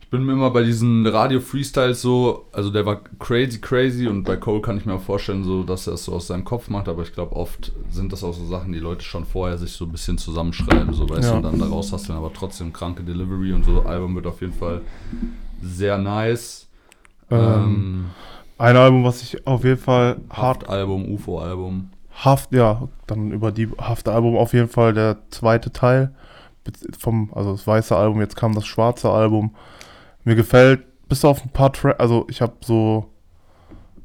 ich 0.00 0.08
bin 0.10 0.24
mir 0.26 0.32
immer 0.32 0.50
bei 0.50 0.62
diesen 0.64 1.06
Radio-Freestyles 1.06 2.02
so, 2.02 2.46
also 2.52 2.70
der 2.70 2.84
war 2.84 3.00
crazy, 3.18 3.60
crazy 3.60 4.06
und 4.06 4.24
bei 4.24 4.36
Cole 4.36 4.60
kann 4.60 4.76
ich 4.76 4.84
mir 4.84 4.94
auch 4.94 5.00
vorstellen, 5.00 5.44
so, 5.44 5.62
dass 5.62 5.86
er 5.86 5.94
es 5.94 6.04
so 6.04 6.12
aus 6.12 6.26
seinem 6.26 6.44
Kopf 6.44 6.68
macht, 6.68 6.88
aber 6.88 7.02
ich 7.02 7.12
glaube, 7.12 7.34
oft 7.34 7.72
sind 7.90 8.12
das 8.12 8.22
auch 8.22 8.34
so 8.34 8.44
Sachen, 8.46 8.72
die 8.72 8.78
Leute 8.80 9.02
schon 9.04 9.24
vorher 9.24 9.56
sich 9.56 9.72
so 9.72 9.86
ein 9.86 9.92
bisschen 9.92 10.18
zusammenschreiben, 10.18 10.92
so, 10.92 11.08
weißt 11.08 11.22
Ja. 11.24 11.30
du, 11.30 11.36
und 11.38 11.42
dann 11.44 11.58
daraus 11.58 11.92
hasseln, 11.92 12.18
aber 12.18 12.32
trotzdem 12.32 12.72
kranke 12.72 13.02
Delivery 13.02 13.52
und 13.54 13.64
so. 13.64 13.80
Album 13.82 14.14
wird 14.14 14.26
auf 14.26 14.40
jeden 14.40 14.52
Fall 14.52 14.82
sehr 15.62 15.96
nice. 15.98 16.63
Ähm, 17.30 17.38
Ähm, 17.40 18.10
ein 18.58 18.76
Album, 18.76 19.04
was 19.04 19.22
ich 19.22 19.46
auf 19.46 19.64
jeden 19.64 19.80
Fall 19.80 20.16
hart 20.30 20.62
Haft-Album, 20.62 21.12
UFO-Album. 21.12 21.90
Haft, 22.12 22.52
ja, 22.52 22.88
dann 23.06 23.32
über 23.32 23.50
die 23.50 23.68
Haft-Album 23.78 24.36
auf 24.36 24.52
jeden 24.52 24.68
Fall 24.68 24.92
der 24.94 25.18
zweite 25.30 25.72
Teil 25.72 26.14
vom, 26.98 27.30
also 27.34 27.52
das 27.52 27.66
weiße 27.66 27.94
Album, 27.96 28.20
jetzt 28.20 28.36
kam 28.36 28.54
das 28.54 28.64
schwarze 28.66 29.10
Album. 29.10 29.54
Mir 30.22 30.34
gefällt, 30.36 30.84
bis 31.08 31.24
auf 31.24 31.44
ein 31.44 31.50
paar 31.50 31.72
Tracks, 31.72 31.98
also 32.00 32.24
ich 32.30 32.40
habe 32.40 32.54
so, 32.64 33.10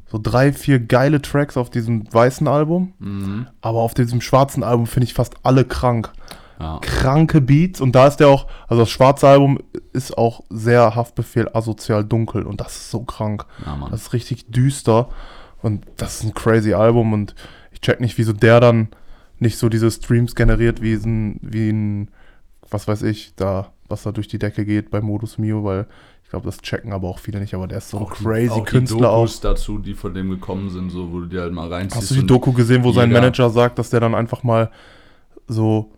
so 0.08 0.20
drei, 0.22 0.52
vier 0.52 0.80
geile 0.80 1.22
Tracks 1.22 1.56
auf 1.56 1.70
diesem 1.70 2.12
weißen 2.12 2.48
Album, 2.48 2.94
Mhm. 3.00 3.48
aber 3.62 3.80
auf 3.80 3.94
diesem 3.94 4.20
schwarzen 4.22 4.64
Album 4.64 4.88
finde 4.88 5.06
ich 5.06 5.14
fast 5.14 5.36
alle 5.44 5.64
krank. 5.64 6.12
Ja. 6.60 6.80
Kranke 6.82 7.39
Beats 7.39 7.80
und 7.80 7.94
da 7.94 8.08
ist 8.08 8.18
der 8.18 8.28
auch, 8.28 8.48
also 8.68 8.82
das 8.84 8.89
schwarze 8.89 9.28
Album 9.28 9.60
ist 9.94 10.18
auch 10.18 10.42
sehr 10.50 10.94
Haftbefehl 10.96 11.50
asozial 11.54 12.04
dunkel 12.04 12.44
und 12.44 12.60
das 12.60 12.75
ist 12.75 12.92
so 12.92 13.01
krank. 13.04 13.46
ja. 13.66 13.88
Das 13.89 14.01
ist 14.01 14.13
richtig 14.13 14.48
düster 14.51 15.08
und 15.62 15.86
das 15.98 16.16
ist 16.20 16.24
ein 16.25 16.34
crazy 16.34 16.74
Album 16.74 17.13
und 17.13 17.34
ich 17.72 17.80
check 17.82 18.01
nicht, 18.01 18.18
wieso 18.18 18.34
der 18.34 18.60
dann 18.60 18.89
nicht 19.39 19.58
so 19.58 19.70
diese 19.70 19.89
Streams 19.89 20.36
generiert 20.36 20.82
wie 20.82 20.94
ein, 20.96 21.39
wie 21.42 21.70
ein, 21.70 22.12
was 22.70 22.89
weiß 22.89 23.04
ich, 23.04 23.34
da, 23.38 23.72
was 23.88 24.04
da 24.04 24.12
durch 24.12 24.28
die 24.28 24.38
Decke 24.39 24.66
geht 24.66 24.92
bei 24.92 25.00
Modus 25.00 25.38
Mio, 25.38 25.63
weil 25.63 25.88
ich 26.25 26.30
glaube, 26.30 26.46
das 26.46 26.58
checken 26.60 26.92
aber 26.92 27.08
auch 27.08 27.20
viele 27.20 27.39
nicht, 27.39 27.54
aber 27.54 27.68
der 27.68 27.78
ist 27.78 27.89
so 27.89 28.00
ein 28.00 28.06
die- 28.06 28.24
crazy 28.24 28.50
auch 28.51 28.66
Künstler 28.66 28.98
die 29.00 29.06
auch. 29.06 29.16
Dokus 29.22 29.39
dazu, 29.39 29.80
die 29.80 29.94
von 29.94 30.13
dem 30.13 30.30
gekommen 30.30 30.70
sind, 30.70 30.89
so, 30.89 31.12
wo 31.12 31.22
du 31.22 31.25
dir 31.28 31.42
halt 31.42 31.54
mal 31.54 31.72
reinziehst. 31.72 32.01
Hast 32.01 32.12
du 32.12 32.16
die 32.16 32.28
Doku 32.28 32.51
gesehen, 32.51 32.84
wo 32.84 32.92
sein 32.92 33.12
Manager 33.12 33.50
sagt, 33.50 33.80
dass 33.80 33.89
der 33.92 34.01
dann 34.01 34.13
einfach 34.13 34.44
mal 34.44 34.70
so 35.48 35.92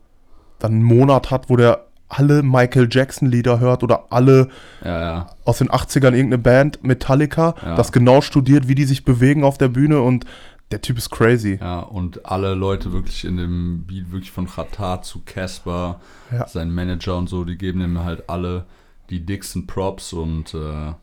dann 0.64 0.74
einen 0.74 0.84
Monat 0.84 1.32
hat, 1.32 1.50
wo 1.50 1.56
der 1.58 1.86
alle 2.08 2.44
Michael 2.44 2.90
Jackson 2.92 3.30
Lieder 3.30 3.60
hört 3.60 3.84
oder 3.84 4.06
alle 4.12 4.50
Ja, 4.84 5.02
ja. 5.02 5.30
aus 5.46 5.60
den 5.60 5.70
80ern 5.70 6.14
irgendeine 6.14 6.40
Band, 6.40 6.84
Metallica, 6.84 7.56
Ja. 7.66 7.76
das 7.76 7.92
genau 7.94 8.20
studiert, 8.22 8.68
wie 8.68 8.76
die 8.76 8.84
sich 8.86 9.06
bewegen 9.06 9.44
auf 9.46 9.58
der 9.58 9.70
Bühne 9.70 10.02
und 10.02 10.26
der 10.72 10.82
Typ 10.82 10.98
ist 10.98 11.10
crazy. 11.10 11.58
Ja, 11.62 11.80
und 11.80 12.26
alle 12.26 12.54
Leute 12.54 12.92
wirklich 12.94 13.26
in 13.26 13.38
dem 13.38 13.84
Beat, 13.88 14.12
wirklich 14.12 14.32
von 14.32 14.48
Khatar 14.48 15.02
zu 15.02 15.22
Casper, 15.26 16.00
sein 16.48 16.72
Manager 16.74 17.18
und 17.18 17.28
so, 17.28 17.44
die 17.44 17.58
geben 17.58 17.82
ihm 17.82 18.04
halt 18.04 18.30
alle 18.30 18.66
die 19.10 19.20
dicksten 19.26 19.68
Props 19.68 20.14
und 20.14 20.54
äh, 20.54 20.94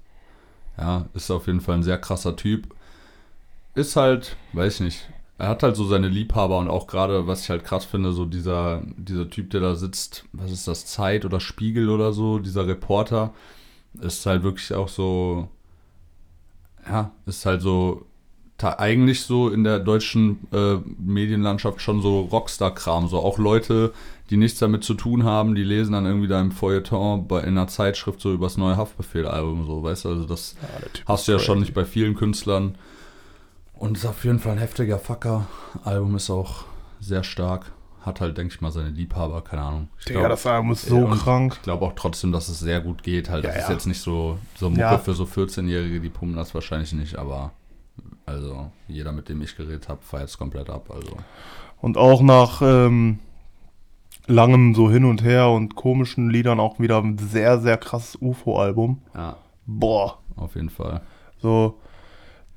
ja, 0.79 1.05
ist 1.15 1.31
auf 1.31 1.47
jeden 1.47 1.61
Fall 1.61 1.75
ein 1.77 1.83
sehr 1.83 1.99
krasser 1.99 2.37
Typ. 2.37 2.67
Ist 3.75 3.97
halt, 3.97 4.37
weiß 4.55 4.75
ich 4.77 4.81
nicht, 4.81 5.09
er 5.39 5.49
hat 5.49 5.63
halt 5.63 5.77
so 5.77 5.87
seine 5.87 6.09
Liebhaber 6.09 6.59
und 6.59 6.69
auch 6.69 6.89
gerade, 6.89 7.29
was 7.29 7.43
ich 7.43 7.51
halt 7.51 7.65
krass 7.65 7.85
finde, 7.85 8.13
so 8.13 8.25
dieser, 8.25 8.83
dieser 8.97 9.31
Typ, 9.31 9.51
der 9.51 9.61
da 9.61 9.77
sitzt, 9.77 10.25
was 10.33 10.51
ist 10.51 10.67
das, 10.67 10.87
Zeit 10.87 11.25
oder 11.25 11.39
Spiegel 11.39 11.91
oder 11.91 12.13
so, 12.13 12.41
dieser 12.41 12.67
Reporter, 12.67 13.33
ist 14.01 14.27
halt 14.27 14.43
wirklich 14.43 14.75
auch 14.75 14.89
so, 14.89 15.49
ja, 16.87 17.13
ist 17.27 17.47
halt 17.47 17.63
so 17.63 18.05
eigentlich 18.61 19.21
so 19.23 19.51
in 19.51 19.63
der 19.63 19.79
deutschen 19.79 20.41
äh, 20.53 20.79
Medienlandschaft 20.99 21.81
schon 21.81 22.03
so 22.03 22.23
Rockstar-Kram. 22.23 23.07
So 23.07 23.21
auch 23.21 23.39
Leute, 23.39 23.93
die 24.31 24.37
nichts 24.37 24.59
damit 24.59 24.83
zu 24.83 24.95
tun 24.95 25.23
haben, 25.23 25.55
die 25.55 25.63
lesen 25.63 25.93
dann 25.93 26.07
irgendwie 26.07 26.27
da 26.27 26.41
im 26.41 26.51
Feuilleton 26.51 27.29
bei, 27.29 27.41
in 27.43 27.51
einer 27.51 27.69
Zeitschrift 27.69 28.21
so 28.21 28.33
übers 28.33 28.57
neue 28.57 28.77
Haftbefehl-Album, 28.77 29.65
so, 29.67 29.85
weißt 29.85 30.05
du, 30.05 30.09
also 30.09 30.25
das 30.27 30.57
Typ 30.93 31.07
hast 31.07 31.29
du 31.29 31.33
ja 31.33 31.39
schon 31.39 31.61
nicht 31.61 31.73
bei 31.73 31.85
vielen 31.85 32.17
Künstlern. 32.17 32.75
Und 33.79 33.97
ist 33.97 34.07
auf 34.07 34.25
jeden 34.25 34.39
Fall 34.41 34.53
ein 34.53 34.59
heftiger 34.59 34.99
Fucker. 34.99 35.47
Album 35.85 36.17
ist 36.17 36.31
auch 36.31 36.65
sehr 37.01 37.23
stark. 37.23 37.71
Hat 38.03 38.21
halt, 38.21 38.37
denke 38.39 38.55
ich 38.55 38.61
mal, 38.61 38.71
seine 38.73 38.91
Liebhaber, 38.91 39.43
keine 39.43 39.63
Ahnung. 39.63 39.89
Ich 39.99 40.07
Digga, 40.07 40.21
glaub- 40.21 40.31
das 40.31 40.47
Album 40.47 40.73
ist 40.73 40.87
so 40.87 41.07
krank. 41.07 41.55
Ich 41.57 41.63
glaube 41.63 41.85
auch 41.85 41.93
trotzdem, 41.95 42.33
dass 42.33 42.49
es 42.49 42.59
sehr 42.59 42.81
gut 42.81 43.03
geht. 43.03 43.29
Halt, 43.31 43.45
Ja, 43.45 43.51
das 43.51 43.59
ist 43.63 43.69
ja. 43.69 43.75
jetzt 43.75 43.87
nicht 43.87 44.01
so, 44.01 44.39
so 44.57 44.69
Mucke 44.71 44.81
Ja. 44.81 44.99
für 44.99 45.15
so 45.15 45.25
14-Jährige, 45.25 46.01
die 46.01 46.09
pumpen 46.09 46.37
das 46.37 46.55
wahrscheinlich 46.55 46.93
nicht, 46.93 47.17
aber 47.17 47.53
also 48.27 48.71
jeder, 48.89 49.13
mit 49.13 49.29
dem 49.29 49.41
ich 49.43 49.57
geredet 49.57 49.89
habe, 49.89 50.01
feiert 50.03 50.29
es 50.29 50.39
komplett 50.39 50.71
ab. 50.71 50.91
Also 50.93 51.17
Und 51.81 51.97
auch 51.97 52.21
nach 52.23 52.61
ähm, 52.63 53.19
langem 54.27 54.75
so 54.75 54.91
hin 54.91 55.05
und 55.05 55.23
her 55.23 55.49
und 55.51 55.75
komischen 55.77 56.31
Liedern 56.31 56.61
auch 56.61 56.79
wieder 56.81 56.99
ein 57.03 57.19
sehr, 57.19 57.61
sehr 57.61 57.77
krasses 57.77 58.17
UFO-Album. 58.21 59.03
ja, 59.15 59.37
Boah. 59.67 60.19
auf 60.37 60.55
jeden 60.55 60.71
Fall. 60.71 61.01
So 61.41 61.79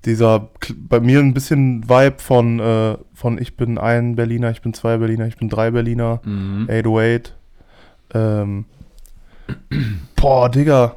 dieser, 0.06 0.50
bei 0.76 1.00
mir 1.00 1.20
ein 1.20 1.34
bisschen 1.34 1.88
Vibe 1.90 2.16
von, 2.20 2.60
äh, 2.60 2.98
von 3.14 3.38
ich 3.40 3.56
bin 3.56 3.78
ein 3.78 4.16
Berliner, 4.16 4.52
ich 4.52 4.62
bin 4.62 4.74
zwei 4.74 4.98
Berliner, 4.98 5.28
ich 5.28 5.38
bin 5.38 5.50
drei 5.50 5.72
Berliner, 5.72 6.22
Mhm. 6.26 6.68
808. 6.70 7.36
Ähm, 8.14 8.66
boah, 10.16 10.50
Digga. 10.50 10.96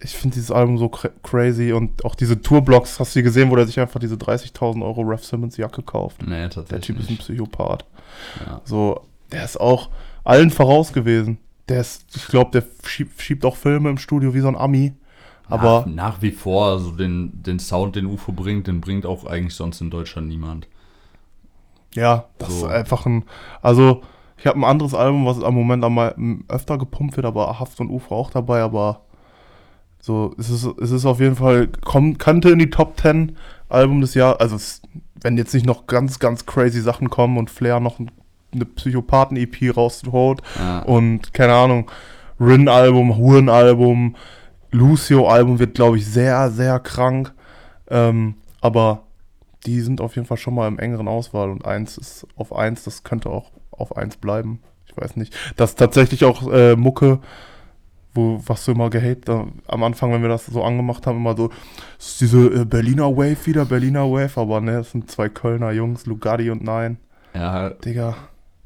Ich 0.00 0.12
finde 0.16 0.34
dieses 0.34 0.52
Album 0.52 0.78
so 0.78 0.86
cra- 0.86 1.10
crazy 1.24 1.72
und 1.72 2.04
auch 2.04 2.14
diese 2.14 2.40
Tourblocks, 2.40 3.00
hast 3.00 3.16
du 3.16 3.22
gesehen, 3.24 3.50
wo 3.50 3.56
der 3.56 3.66
sich 3.66 3.80
einfach 3.80 3.98
diese 3.98 4.14
30.000 4.14 4.84
Euro 4.84 5.00
Ref 5.02 5.24
Simmons 5.24 5.56
Jacke 5.56 5.82
kauft? 5.82 6.22
Nee, 6.22 6.36
Der 6.36 6.50
tatsächlich. 6.50 6.86
Typ 6.86 7.00
ist 7.00 7.10
ein. 7.10 7.16
Psychopath. 7.18 7.84
Ja. 8.46 8.60
So, 8.64 9.00
der 9.32 9.44
ist 9.44 9.58
auch 9.58 9.90
allen 10.22 10.50
voraus 10.50 10.92
gewesen. 10.92 11.38
der 11.68 11.80
ist, 11.80 12.04
ich 12.14 12.28
glaube, 12.28 12.52
der 12.52 12.62
schiebt, 12.88 13.20
schiebt 13.20 13.44
auch 13.44 13.56
Filme 13.56 13.90
im 13.90 13.98
Studio 13.98 14.32
wie 14.34 14.40
so 14.40 14.48
ein 14.48 14.56
Ami. 14.56 14.92
Aber 15.48 15.80
nach, 15.80 15.86
nach 15.86 16.22
wie 16.22 16.30
vor, 16.30 16.66
also 16.66 16.90
den, 16.92 17.42
den 17.42 17.58
Sound, 17.58 17.96
den 17.96 18.06
UFO 18.06 18.32
bringt, 18.32 18.66
den 18.66 18.80
bringt 18.80 19.06
auch 19.06 19.24
eigentlich 19.24 19.54
sonst 19.54 19.80
in 19.80 19.90
Deutschland 19.90 20.28
niemand. 20.28 20.68
ja, 21.94 22.24
das 22.38 22.48
So. 22.60 22.66
ist 22.66 22.72
einfach 22.72 23.06
ein. 23.06 23.24
Also, 23.62 24.02
ich 24.36 24.46
habe 24.46 24.58
ein 24.58 24.64
anderes 24.64 24.94
Album, 24.94 25.26
was 25.26 25.42
am 25.42 25.54
Moment 25.54 25.82
m- 25.84 26.44
öfter 26.48 26.78
gepumpt 26.78 27.16
wird, 27.16 27.26
aber 27.26 27.58
Haft 27.58 27.80
und 27.80 27.90
UFO 27.90 28.14
auch 28.14 28.30
dabei, 28.30 28.60
aber 28.60 29.00
so, 30.00 30.34
es 30.38 30.48
ist, 30.48 30.64
es 30.80 30.90
ist 30.92 31.06
auf 31.06 31.18
jeden 31.20 31.34
Fall, 31.36 31.66
kommt, 31.84 32.18
kannte 32.18 32.50
in 32.50 32.58
die 32.60 32.70
Top 32.70 32.98
10 33.00 33.36
Album 33.68 34.00
des 34.00 34.14
Jahres. 34.14 34.38
Also, 34.40 34.56
es, 34.56 34.82
wenn 35.22 35.36
jetzt 35.36 35.54
nicht 35.54 35.66
noch 35.66 35.86
ganz, 35.86 36.18
ganz 36.18 36.46
crazy 36.46 36.80
Sachen 36.80 37.10
kommen 37.10 37.36
und 37.38 37.50
Flair 37.50 37.80
noch 37.80 37.98
ein, 37.98 38.10
eine 38.54 38.64
Psychopathen-EP 38.64 39.76
rausholt 39.76 40.40
Ja. 40.58 40.80
und 40.82 41.34
keine 41.34 41.54
Ahnung, 41.54 41.90
Rin-Album, 42.40 43.16
Huren-Album, 43.16 44.14
Lucio-Album 44.70 45.58
wird, 45.58 45.74
glaube 45.74 45.98
ich, 45.98 46.06
sehr, 46.06 46.50
sehr 46.50 46.78
krank. 46.80 47.32
Ähm, 47.90 48.34
aber 48.60 49.02
die 49.66 49.80
sind 49.80 50.00
auf 50.00 50.16
jeden 50.16 50.26
Fall 50.26 50.36
schon 50.36 50.54
mal 50.54 50.68
im 50.68 50.78
engeren 50.78 51.08
Auswahl 51.08 51.50
und 51.50 51.64
eins 51.64 51.98
ist 51.98 52.26
auf 52.36 52.54
eins, 52.54 52.84
das 52.84 53.02
könnte 53.02 53.30
auch 53.30 53.50
auf 53.70 53.96
eins 53.96 54.16
bleiben. 54.16 54.60
Ich 54.86 54.96
weiß 54.96 55.16
nicht. 55.16 55.34
Das 55.56 55.70
ist 55.70 55.78
tatsächlich 55.78 56.24
auch 56.24 56.50
äh, 56.50 56.76
Mucke, 56.76 57.20
wo, 58.14 58.40
was 58.46 58.64
du 58.64 58.72
immer 58.72 58.90
gehatet 58.90 59.28
am 59.28 59.82
Anfang, 59.82 60.12
wenn 60.12 60.22
wir 60.22 60.28
das 60.28 60.46
so 60.46 60.62
angemacht 60.62 61.06
haben, 61.06 61.18
immer 61.18 61.36
so, 61.36 61.50
es 61.98 62.12
ist 62.12 62.20
diese 62.20 62.46
äh, 62.46 62.64
Berliner 62.64 63.16
Wave 63.16 63.46
wieder, 63.46 63.64
Berliner 63.64 64.10
Wave, 64.10 64.40
aber 64.40 64.60
ne, 64.60 64.78
es 64.78 64.92
sind 64.92 65.10
zwei 65.10 65.28
Kölner 65.28 65.72
Jungs, 65.72 66.06
Lugatti 66.06 66.50
und 66.50 66.62
Nein. 66.62 66.98
ja, 67.34 67.70
Digga, 67.70 68.16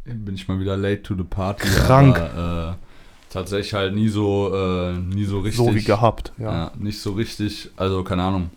bin 0.05 0.35
ich 0.35 0.49
mal 0.49 0.59
wieder 0.59 0.77
late 0.77 1.03
to 1.03 1.15
the 1.15 1.23
party. 1.23 1.69
Krank. 1.69 2.19
Aber, 2.19 2.79
äh, 2.79 2.92
tatsächlich 3.33 3.75
halt 3.75 3.95
nie 3.95 4.09
so, 4.09 4.55
äh, 4.55 4.93
nie 4.93 5.25
so 5.25 5.41
richtig. 5.41 5.65
so 5.65 5.75
wie 5.75 5.83
gehabt, 5.83 6.33
ja. 6.39 6.53
Ja. 6.53 6.73
nicht 6.79 7.01
so 7.01 7.13
richtig. 7.13 7.71
Also, 7.77 8.05
keine 8.05 8.23
Ahnung. 8.23 8.51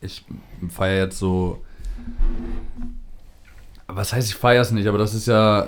Ich 0.00 0.24
feiere 0.70 1.04
jetzt 1.04 1.18
so. 1.18 1.62
Was 3.86 4.12
heißt, 4.12 4.30
ich 4.30 4.34
feiere 4.34 4.62
es 4.62 4.70
nicht, 4.70 4.86
aber 4.86 4.96
das 4.96 5.12
ist 5.12 5.26
ja, 5.26 5.64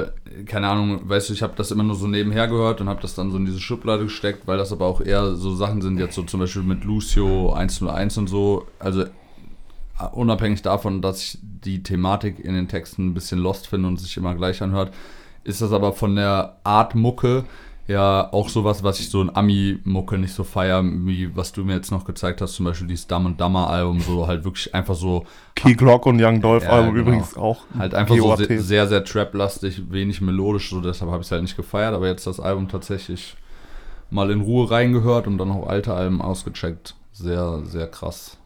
äh, 0.00 0.10
keine 0.46 0.68
Ahnung, 0.68 1.08
weißt 1.08 1.28
du, 1.28 1.32
ich 1.32 1.42
habe 1.42 1.54
das 1.56 1.72
immer 1.72 1.82
nur 1.82 1.96
so 1.96 2.06
nebenher 2.06 2.46
gehört 2.46 2.80
und 2.80 2.88
habe 2.88 3.02
das 3.02 3.16
dann 3.16 3.32
so 3.32 3.36
in 3.36 3.46
diese 3.46 3.58
Schublade 3.58 4.04
gesteckt, 4.04 4.46
weil 4.46 4.58
das 4.58 4.70
aber 4.70 4.86
auch 4.86 5.00
eher 5.00 5.34
so 5.34 5.56
Sachen 5.56 5.82
sind, 5.82 5.98
jetzt 5.98 6.14
so 6.14 6.22
zum 6.22 6.38
Beispiel 6.38 6.62
mit 6.62 6.84
Lucio 6.84 7.52
101 7.52 8.16
und 8.18 8.28
so. 8.28 8.66
Also, 8.78 9.06
unabhängig 10.12 10.62
davon, 10.62 11.02
dass 11.02 11.20
ich 11.20 11.38
die 11.42 11.82
Thematik 11.82 12.38
in 12.38 12.54
den 12.54 12.68
Texten 12.68 13.08
ein 13.08 13.14
bisschen 13.14 13.40
lost 13.40 13.66
finde 13.66 13.88
und 13.88 13.98
sich 13.98 14.16
immer 14.16 14.36
gleich 14.36 14.62
anhört, 14.62 14.92
ist 15.48 15.62
das 15.62 15.72
aber 15.72 15.92
von 15.92 16.14
der 16.16 16.56
Art 16.64 16.94
Mucke 16.94 17.44
ja 17.86 18.30
auch 18.32 18.50
sowas, 18.50 18.82
was 18.84 19.00
ich 19.00 19.08
so 19.08 19.22
in 19.22 19.34
Ami-Mucke 19.34 20.18
nicht 20.18 20.34
so 20.34 20.44
feier, 20.44 20.82
wie 20.84 21.34
was 21.34 21.52
du 21.52 21.64
mir 21.64 21.74
jetzt 21.74 21.90
noch 21.90 22.04
gezeigt 22.04 22.42
hast, 22.42 22.52
zum 22.52 22.66
Beispiel 22.66 22.86
dieses 22.86 23.06
Dumb 23.06 23.24
and 23.24 23.40
Dumber 23.40 23.70
Album, 23.70 24.00
so 24.00 24.26
halt 24.26 24.44
wirklich 24.44 24.74
einfach 24.74 24.94
so, 24.94 25.24
Key 25.54 25.72
Glock 25.74 26.04
und 26.04 26.22
Young 26.22 26.42
Dolph 26.42 26.64
Ja, 26.64 26.70
Album 26.70 26.94
genau. 26.94 27.06
übrigens 27.06 27.36
auch. 27.36 27.62
halt 27.78 27.94
einfach 27.94 28.14
so 28.14 28.24
GOAT. 28.24 28.46
sehr, 28.58 28.86
sehr 28.86 29.04
Trap-lastig, 29.04 29.90
wenig 29.90 30.20
melodisch, 30.20 30.68
so 30.68 30.82
deshalb 30.82 31.10
habe 31.10 31.22
ich 31.22 31.28
es 31.28 31.32
halt 31.32 31.42
nicht 31.42 31.56
gefeiert, 31.56 31.94
aber 31.94 32.06
jetzt 32.08 32.26
das 32.26 32.40
Album 32.40 32.68
tatsächlich 32.68 33.36
mal 34.10 34.30
in 34.30 34.42
Ruhe 34.42 34.70
reingehört 34.70 35.26
und 35.26 35.38
dann 35.38 35.50
auch 35.50 35.66
alte 35.66 35.94
Alben 35.94 36.20
ausgecheckt. 36.20 36.94
Sehr, 37.12 37.62
sehr 37.64 37.86
krass. 37.86 38.36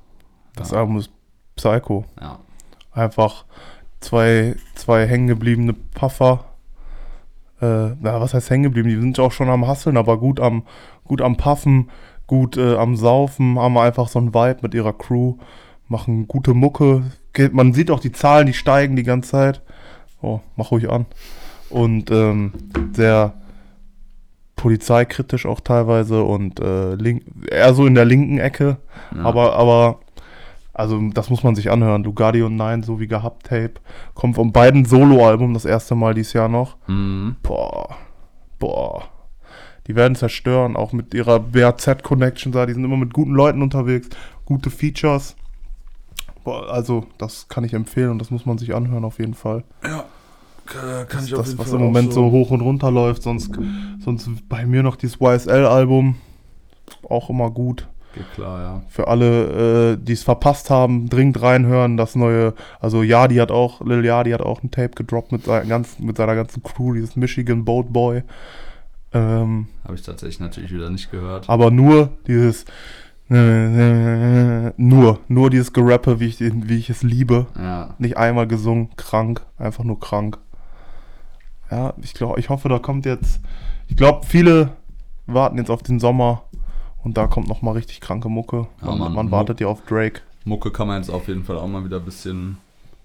Das 0.54 0.70
ja. 0.70 0.78
Album 0.78 0.98
ist 0.98 1.10
Psycho. 1.56 2.04
Ja. 2.20 2.38
Einfach 2.92 3.44
zwei, 4.00 4.56
zwei 4.76 5.06
hängengebliebene 5.06 5.72
Puffer. 5.72 6.44
Äh, 7.62 7.94
na, 8.00 8.20
was 8.20 8.34
heißt 8.34 8.50
hängen 8.50 8.64
geblieben? 8.64 8.88
Die 8.88 9.00
sind 9.00 9.18
auch 9.20 9.32
schon 9.32 9.48
am 9.48 9.66
Hasseln, 9.66 9.96
aber 9.96 10.18
gut 10.18 10.40
am, 10.40 10.64
gut 11.04 11.22
am 11.22 11.36
Puffen, 11.36 11.90
gut 12.26 12.56
äh, 12.56 12.74
am 12.74 12.96
Saufen, 12.96 13.58
haben 13.58 13.78
einfach 13.78 14.08
so 14.08 14.18
ein 14.18 14.34
Vibe 14.34 14.58
mit 14.62 14.74
ihrer 14.74 14.92
Crew, 14.92 15.36
machen 15.88 16.26
gute 16.26 16.54
Mucke. 16.54 17.04
Man 17.52 17.72
sieht 17.72 17.90
auch 17.90 18.00
die 18.00 18.12
Zahlen, 18.12 18.46
die 18.46 18.52
steigen 18.52 18.96
die 18.96 19.04
ganze 19.04 19.30
Zeit. 19.30 19.62
Oh, 20.20 20.40
mach 20.56 20.72
ruhig 20.72 20.90
an. 20.90 21.06
Und 21.70 22.10
ähm, 22.10 22.52
sehr 22.92 23.34
polizeikritisch 24.56 25.46
auch 25.46 25.60
teilweise 25.60 26.22
und 26.22 26.60
äh, 26.60 26.96
eher 27.50 27.74
so 27.74 27.86
in 27.86 27.94
der 27.94 28.04
linken 28.04 28.38
Ecke. 28.38 28.76
Ja. 29.14 29.22
Aber, 29.24 29.54
aber, 29.54 30.00
also 30.74 31.00
das 31.10 31.28
muss 31.30 31.42
man 31.42 31.54
sich 31.54 31.70
anhören. 31.70 32.04
Lugardi 32.04 32.42
und 32.42 32.56
Nein, 32.56 32.82
so 32.82 32.98
wie 32.98 33.06
gehabt 33.06 33.46
Tape. 33.46 33.74
Kommt 34.14 34.36
von 34.36 34.52
beiden 34.52 34.84
Soloalbum 34.84 35.54
das 35.54 35.64
erste 35.64 35.94
Mal 35.94 36.14
dieses 36.14 36.32
Jahr 36.32 36.48
noch. 36.48 36.76
Mhm. 36.86 37.36
Boah, 37.42 37.96
boah. 38.58 39.04
Die 39.86 39.96
werden 39.96 40.14
zerstören, 40.14 40.76
auch 40.76 40.92
mit 40.92 41.12
ihrer 41.12 41.40
BAZ-Connection 41.40 42.52
da. 42.52 42.66
Die 42.66 42.72
sind 42.72 42.84
immer 42.84 42.96
mit 42.96 43.12
guten 43.12 43.32
Leuten 43.32 43.62
unterwegs, 43.62 44.08
gute 44.44 44.70
Features. 44.70 45.36
Boah, 46.44 46.70
also, 46.70 47.06
das 47.18 47.48
kann 47.48 47.64
ich 47.64 47.74
empfehlen 47.74 48.10
und 48.10 48.18
das 48.20 48.30
muss 48.30 48.46
man 48.46 48.58
sich 48.58 48.74
anhören 48.74 49.04
auf 49.04 49.18
jeden 49.18 49.34
Fall. 49.34 49.64
Ja, 49.84 50.04
kann, 50.66 51.26
Das, 51.26 51.30
das 51.30 51.58
was 51.58 51.72
im 51.72 51.80
Moment 51.80 52.12
so 52.12 52.30
hoch 52.30 52.50
und 52.50 52.60
runter 52.60 52.90
läuft. 52.90 53.22
Sonst, 53.22 53.58
sonst 53.98 54.48
bei 54.48 54.64
mir 54.66 54.82
noch 54.82 54.96
dieses 54.96 55.20
YSL-Album. 55.20 56.16
Auch 57.08 57.30
immer 57.30 57.50
gut. 57.50 57.88
Geht 58.14 58.30
klar, 58.34 58.60
ja. 58.60 58.82
Für 58.88 59.08
alle, 59.08 59.92
äh, 59.92 59.96
die 59.96 60.12
es 60.12 60.22
verpasst 60.22 60.68
haben, 60.70 61.08
dringend 61.08 61.40
reinhören. 61.40 61.96
Das 61.96 62.14
neue, 62.14 62.54
also 62.80 63.02
Yadi 63.02 63.36
hat 63.36 63.50
auch, 63.50 63.80
Lil 63.80 64.04
Yadi 64.04 64.30
hat 64.32 64.42
auch 64.42 64.62
ein 64.62 64.70
Tape 64.70 64.90
gedroppt 64.90 65.32
mit, 65.32 65.44
seiner 65.44 65.64
ganzen, 65.64 66.04
mit 66.04 66.16
seiner 66.16 66.34
ganzen 66.34 66.62
Crew, 66.62 66.92
dieses 66.94 67.16
Michigan 67.16 67.64
Boat 67.64 67.92
Boy. 67.92 68.22
Ähm, 69.14 69.68
Habe 69.84 69.94
ich 69.94 70.02
tatsächlich 70.02 70.40
natürlich 70.40 70.72
wieder 70.72 70.90
nicht 70.90 71.10
gehört. 71.10 71.48
aber 71.48 71.70
nur 71.70 72.10
dieses, 72.26 72.64
nur, 74.76 75.18
nur 75.28 75.48
dieses 75.50 75.72
Gerappe, 75.72 76.20
wie 76.20 76.26
ich, 76.26 76.38
wie 76.40 76.76
ich 76.78 76.90
es 76.90 77.02
liebe. 77.02 77.46
Ja, 77.56 77.94
Nicht 77.98 78.18
einmal 78.18 78.46
gesungen, 78.46 78.90
krank, 78.96 79.40
einfach 79.56 79.84
nur 79.84 79.98
krank. 79.98 80.38
Ja, 81.70 81.94
ich 82.02 82.12
glaube, 82.12 82.38
ich 82.40 82.50
hoffe, 82.50 82.68
da 82.68 82.78
kommt 82.78 83.06
jetzt, 83.06 83.40
ich 83.88 83.96
glaube, 83.96 84.26
viele 84.26 84.72
warten 85.26 85.56
jetzt 85.56 85.70
auf 85.70 85.82
den 85.82 85.98
Sommer 85.98 86.42
und 87.04 87.16
da 87.16 87.26
kommt 87.26 87.48
noch 87.48 87.62
mal 87.62 87.72
richtig 87.72 88.00
kranke 88.00 88.28
Mucke. 88.28 88.66
Ja, 88.80 88.88
man, 88.88 88.98
Mann. 88.98 89.14
man 89.14 89.30
wartet 89.30 89.60
ja 89.60 89.66
auf 89.66 89.84
Drake. 89.84 90.20
Mucke 90.44 90.70
kann 90.70 90.88
man 90.88 90.98
jetzt 90.98 91.10
auf 91.10 91.28
jeden 91.28 91.44
Fall 91.44 91.56
auch 91.56 91.68
mal 91.68 91.84
wieder 91.84 91.98
ein 91.98 92.04
bisschen, 92.04 92.58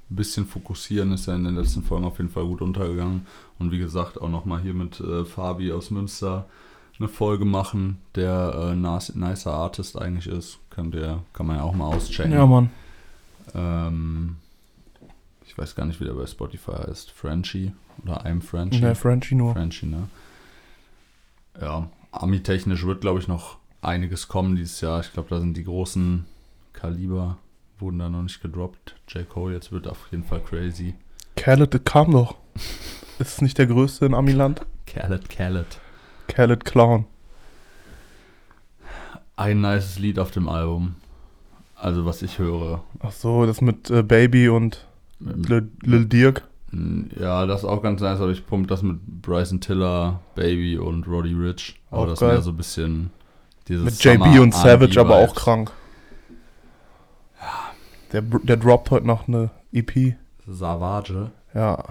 bisschen 0.09 0.45
fokussieren. 0.45 1.11
Ist 1.11 1.27
ja 1.27 1.35
in 1.35 1.43
den 1.43 1.55
letzten 1.55 1.83
Folgen 1.83 2.05
auf 2.05 2.17
jeden 2.17 2.29
Fall 2.31 2.45
gut 2.45 2.61
untergegangen. 2.61 3.25
Und 3.59 3.71
wie 3.71 3.79
gesagt, 3.79 4.21
auch 4.21 4.29
nochmal 4.29 4.61
hier 4.61 4.73
mit 4.73 4.99
äh, 4.99 5.25
Fabi 5.25 5.71
aus 5.71 5.91
Münster 5.91 6.45
eine 6.99 7.07
Folge 7.07 7.45
machen, 7.45 7.99
der 8.15 8.71
äh, 8.71 8.75
nice, 8.75 9.13
nicer 9.15 9.53
Artist 9.53 9.99
eigentlich 10.01 10.27
ist. 10.27 10.59
Könnt 10.69 10.95
ihr, 10.95 11.23
kann 11.33 11.45
man 11.45 11.57
ja 11.57 11.63
auch 11.63 11.73
mal 11.73 11.85
auschecken. 11.85 12.49
Mann. 12.49 12.69
Ähm, 13.53 14.37
ich 15.45 15.57
weiß 15.57 15.75
gar 15.75 15.85
nicht, 15.85 15.99
wie 15.99 16.05
der 16.05 16.13
bei 16.13 16.25
Spotify 16.25 16.71
heißt. 16.71 17.11
Frenchie 17.11 17.71
oder 18.03 18.25
I'm 18.25 18.41
Frenchie. 18.41 18.81
Ne, 18.81 18.95
Frenchie 18.95 19.35
nur. 19.35 19.53
Frenchie, 19.53 19.85
ne? 19.85 20.09
Ja, 21.59 21.89
Ami-technisch 22.11 22.85
wird, 22.85 23.01
glaube 23.01 23.19
ich, 23.19 23.27
noch 23.27 23.57
einiges 23.87 24.27
kommen 24.27 24.55
dieses 24.55 24.81
Jahr. 24.81 24.99
Ich 24.99 25.11
glaube, 25.13 25.29
da 25.29 25.39
sind 25.39 25.55
die 25.55 25.63
großen 25.63 26.25
Kaliber, 26.73 27.37
wurden 27.79 27.99
da 27.99 28.09
noch 28.09 28.21
nicht 28.21 28.41
gedroppt. 28.41 28.95
J. 29.07 29.27
Cole 29.27 29.55
jetzt 29.55 29.71
wird 29.71 29.87
auf 29.87 30.07
jeden 30.11 30.23
Fall 30.23 30.41
crazy. 30.41 30.93
Khaled, 31.35 31.85
kam 31.85 32.11
doch. 32.11 32.35
Ist 33.19 33.33
es 33.35 33.41
nicht 33.41 33.57
der 33.57 33.67
größte 33.67 34.05
in 34.05 34.13
Amiland? 34.13 34.61
Khaled, 34.85 35.29
Khaled. 35.29 35.79
Khaled 36.27 36.65
Clown. 36.65 37.05
Ein 39.35 39.61
nices 39.61 39.99
Lied 39.99 40.19
auf 40.19 40.31
dem 40.31 40.49
Album. 40.49 40.95
Also, 41.75 42.05
was 42.05 42.21
ich 42.23 42.39
höre. 42.39 42.83
Ach 42.99 43.11
so, 43.11 43.45
das 43.45 43.61
mit 43.61 43.89
äh, 43.91 44.01
Baby 44.01 44.49
und 44.49 44.85
Lil, 45.19 45.71
Lil 45.83 46.05
Dirk. 46.05 46.43
Ja, 47.19 47.45
das 47.45 47.61
ist 47.61 47.65
auch 47.65 47.81
ganz 47.81 48.01
nice, 48.01 48.19
aber 48.19 48.31
ich 48.31 48.45
pump 48.45 48.67
das 48.67 48.81
mit 48.81 48.99
Bryson 49.21 49.61
Tiller, 49.61 50.19
Baby 50.35 50.77
und 50.77 51.07
Roddy 51.07 51.33
Rich. 51.33 51.79
Aber 51.91 52.01
Auch 52.01 52.07
das 52.07 52.19
geil. 52.19 52.31
wäre 52.31 52.41
so 52.41 52.49
ein 52.51 52.57
bisschen 52.57 53.11
Mit 53.69 54.03
JB 54.03 54.23
Summer 54.23 54.41
und 54.41 54.53
Savage, 54.53 54.99
aber 54.99 55.15
auch 55.17 55.35
krank. 55.35 55.71
Der, 58.13 58.21
br- 58.21 58.39
der 58.43 58.57
droppt 58.57 58.91
heute 58.91 59.05
noch 59.07 59.27
eine 59.27 59.49
EP. 59.73 60.15
Savage. 60.47 61.31
Ja. 61.53 61.83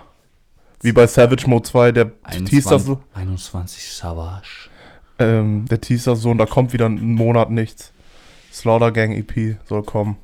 Wie 0.81 0.93
bei 0.93 1.07
Savage 1.07 1.49
Mode 1.49 1.65
2, 1.69 1.93
der 1.93 2.11
teast 2.47 2.71
das 2.71 2.85
so. 2.85 3.01
21 3.15 3.93
Savage. 3.93 4.71
Ähm, 5.19 5.67
der 5.67 5.81
teast 5.81 6.07
das 6.07 6.21
so 6.21 6.31
und 6.31 6.39
da 6.39 6.47
kommt 6.47 6.73
wieder 6.73 6.87
ein 6.87 7.15
Monat 7.15 7.51
nichts. 7.51 7.93
Slaughter 8.53 8.93
Gang 8.93 9.13
EP 9.15 9.59
soll 9.69 9.83
kommen. 9.83 10.17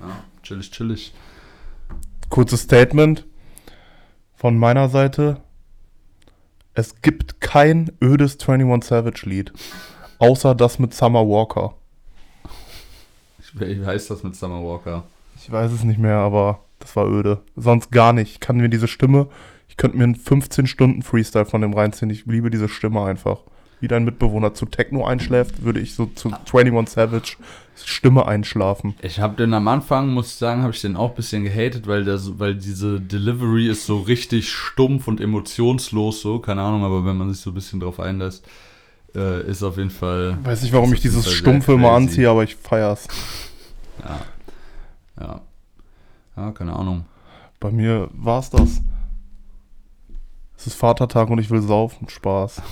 Ja, 0.00 0.22
chillig, 0.42 0.70
chillig. 0.70 1.14
Kurzes 2.28 2.62
Statement 2.62 3.24
von 4.34 4.58
meiner 4.58 4.88
Seite. 4.88 5.40
Es 6.74 7.00
gibt 7.02 7.40
kein 7.40 7.90
ödes 8.02 8.38
21 8.46 8.86
Savage 8.88 9.22
Lied. 9.28 9.52
Außer 10.18 10.54
das 10.54 10.78
mit 10.78 10.94
Summer 10.94 11.20
Walker. 11.26 11.74
Ich- 13.40 13.58
Wie 13.58 13.84
heißt 13.86 14.10
das 14.10 14.22
mit 14.22 14.36
Summer 14.36 14.62
Walker? 14.62 15.04
Ich 15.36 15.50
weiß 15.50 15.70
es 15.72 15.84
nicht 15.84 15.98
mehr, 15.98 16.16
aber 16.18 16.60
das 16.80 16.94
war 16.96 17.06
öde. 17.08 17.40
Sonst 17.56 17.90
gar 17.90 18.12
nicht. 18.12 18.32
Ich 18.32 18.40
kann 18.40 18.56
mir 18.56 18.68
diese 18.68 18.88
Stimme, 18.88 19.28
Ich 19.70 19.76
könnte 19.76 19.96
mir 19.98 20.04
einen 20.04 20.16
15 20.16 20.66
Stunden 20.66 21.02
Freestyle 21.02 21.44
von 21.44 21.60
dem 21.60 21.72
reinziehen. 21.72 22.10
Ich 22.10 22.26
liebe 22.26 22.50
diese 22.50 22.68
Stimme 22.68 23.04
einfach. 23.04 23.38
Wie 23.80 23.86
dein 23.86 24.04
Mitbewohner 24.04 24.52
zu 24.54 24.66
Techno 24.66 25.06
einschläft, 25.06 25.62
würde 25.62 25.78
ich 25.78 25.94
so 25.94 26.06
zu 26.06 26.30
21 26.52 26.92
Savage 26.92 27.36
Stimme 27.76 28.26
einschlafen. 28.26 28.96
Ich 29.02 29.20
habe 29.20 29.36
den 29.36 29.54
am 29.54 29.68
Anfang, 29.68 30.08
muss 30.08 30.28
ich 30.30 30.34
sagen, 30.34 30.62
habe 30.62 30.72
ich 30.72 30.80
den 30.80 30.96
auch 30.96 31.10
ein 31.10 31.14
bisschen 31.14 31.44
gehatet, 31.44 31.86
weil, 31.86 32.02
der 32.04 32.18
weil 32.40 32.56
diese 32.56 33.00
Delivery 33.00 33.68
ist 33.68 33.86
so 33.86 33.98
richtig 34.00 34.50
stumpf 34.52 35.06
und 35.06 35.20
emotionslos, 35.20 36.22
so, 36.22 36.40
keine 36.40 36.62
Ahnung, 36.62 36.82
aber 36.82 37.04
wenn 37.04 37.16
man 37.16 37.32
sich 37.32 37.40
so 37.40 37.50
ein 37.50 37.54
bisschen 37.54 37.78
drauf 37.78 38.00
einlässt, 38.00 38.44
äh, 39.14 39.42
ist 39.48 39.62
auf 39.62 39.76
jeden 39.76 39.90
Fall. 39.90 40.38
Weiß 40.44 40.62
nicht, 40.62 40.72
warum 40.72 40.92
ich 40.92 41.00
dieses 41.00 41.30
Stumpfe 41.32 41.72
immer 41.72 41.92
anziehe, 41.92 42.28
aber 42.28 42.44
ich 42.44 42.56
feier's. 42.56 43.06
Ja. 44.04 44.20
Ja. 45.20 45.40
Ja, 46.36 46.50
keine 46.52 46.72
Ahnung. 46.72 47.04
Bei 47.58 47.72
mir 47.72 48.08
war's 48.12 48.48
das. 48.48 48.80
Es 50.56 50.68
ist 50.68 50.74
Vatertag 50.74 51.30
und 51.30 51.40
ich 51.40 51.50
will 51.50 51.62
saufen. 51.62 52.08
Spaß. 52.08 52.62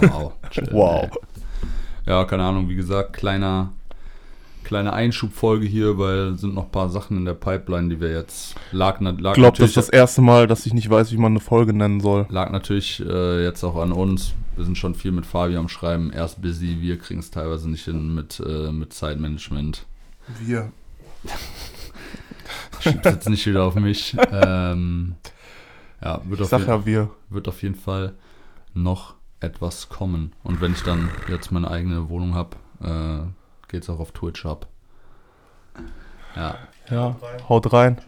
Wow. 0.00 0.32
Chill, 0.50 0.68
Wow. 0.72 1.04
ey. 1.04 1.10
Ja, 2.06 2.24
keine 2.24 2.42
Ahnung, 2.42 2.68
wie 2.68 2.74
gesagt, 2.74 3.12
kleiner, 3.12 3.72
kleine 4.64 4.92
Einschubfolge 4.92 5.64
hier, 5.66 5.96
weil 5.96 6.36
sind 6.38 6.54
noch 6.54 6.64
ein 6.64 6.70
paar 6.72 6.88
Sachen 6.88 7.18
in 7.18 7.24
der 7.24 7.34
Pipeline, 7.34 7.88
die 7.88 8.00
wir 8.00 8.10
jetzt 8.12 8.56
lag, 8.72 9.00
lag 9.00 9.14
Ich 9.14 9.34
glaube, 9.34 9.56
das 9.56 9.68
ist 9.68 9.76
das 9.76 9.88
erste 9.88 10.22
Mal, 10.22 10.48
dass 10.48 10.66
ich 10.66 10.74
nicht 10.74 10.90
weiß, 10.90 11.12
wie 11.12 11.16
man 11.18 11.32
eine 11.32 11.40
Folge 11.40 11.72
nennen 11.72 12.00
soll. 12.00 12.26
lag 12.30 12.50
natürlich 12.50 13.00
äh, 13.00 13.44
jetzt 13.44 13.62
auch 13.62 13.76
an 13.76 13.92
uns. 13.92 14.34
Wir 14.56 14.64
sind 14.64 14.78
schon 14.78 14.94
viel 14.94 15.10
mit 15.12 15.26
Fabi 15.26 15.56
am 15.56 15.68
Schreiben. 15.68 16.12
Er 16.12 16.24
ist 16.26 16.40
busy, 16.40 16.80
wir 16.80 16.98
kriegen 16.98 17.20
es 17.20 17.30
teilweise 17.30 17.68
nicht 17.68 17.84
hin 17.84 18.14
mit, 18.14 18.40
äh, 18.40 18.70
mit 18.72 18.92
Zeitmanagement. 18.92 19.84
Wir. 20.40 20.70
Schieb's 22.80 23.04
jetzt 23.04 23.28
nicht 23.28 23.46
wieder 23.46 23.64
auf 23.64 23.74
mich. 23.74 24.16
Ähm, 24.30 25.16
ja, 26.02 26.20
wird 26.24 26.40
Ich 26.40 26.44
auf, 26.44 26.50
sag 26.50 26.60
jeden, 26.60 26.70
ja 26.70 26.86
wir. 26.86 27.10
wird 27.30 27.48
auf 27.48 27.62
jeden 27.62 27.74
Fall 27.74 28.14
noch 28.74 29.14
etwas 29.40 29.88
kommen. 29.88 30.32
Und 30.44 30.60
wenn 30.60 30.72
ich 30.72 30.82
dann 30.82 31.10
jetzt 31.28 31.50
meine 31.50 31.70
eigene 31.70 32.08
Wohnung 32.08 32.34
habe, 32.34 32.56
äh, 32.82 33.68
geht's 33.68 33.88
auch 33.90 33.98
auf 33.98 34.12
Twitch 34.12 34.46
ab. 34.46 34.68
Ja, 36.36 36.56
Ja, 36.90 37.16
haut 37.48 37.72
rein. 37.72 37.98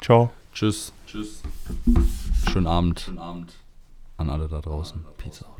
Ciao. 0.00 0.30
tschüss. 0.52 0.92
Tschüss. 1.06 1.42
Schönen 2.52 2.66
Abend. 2.66 3.00
Schönen 3.00 3.18
Abend 3.18 3.52
an 4.18 4.30
alle 4.30 4.48
da 4.48 4.60
draußen. 4.60 5.04
Peace 5.18 5.42
out. 5.44 5.55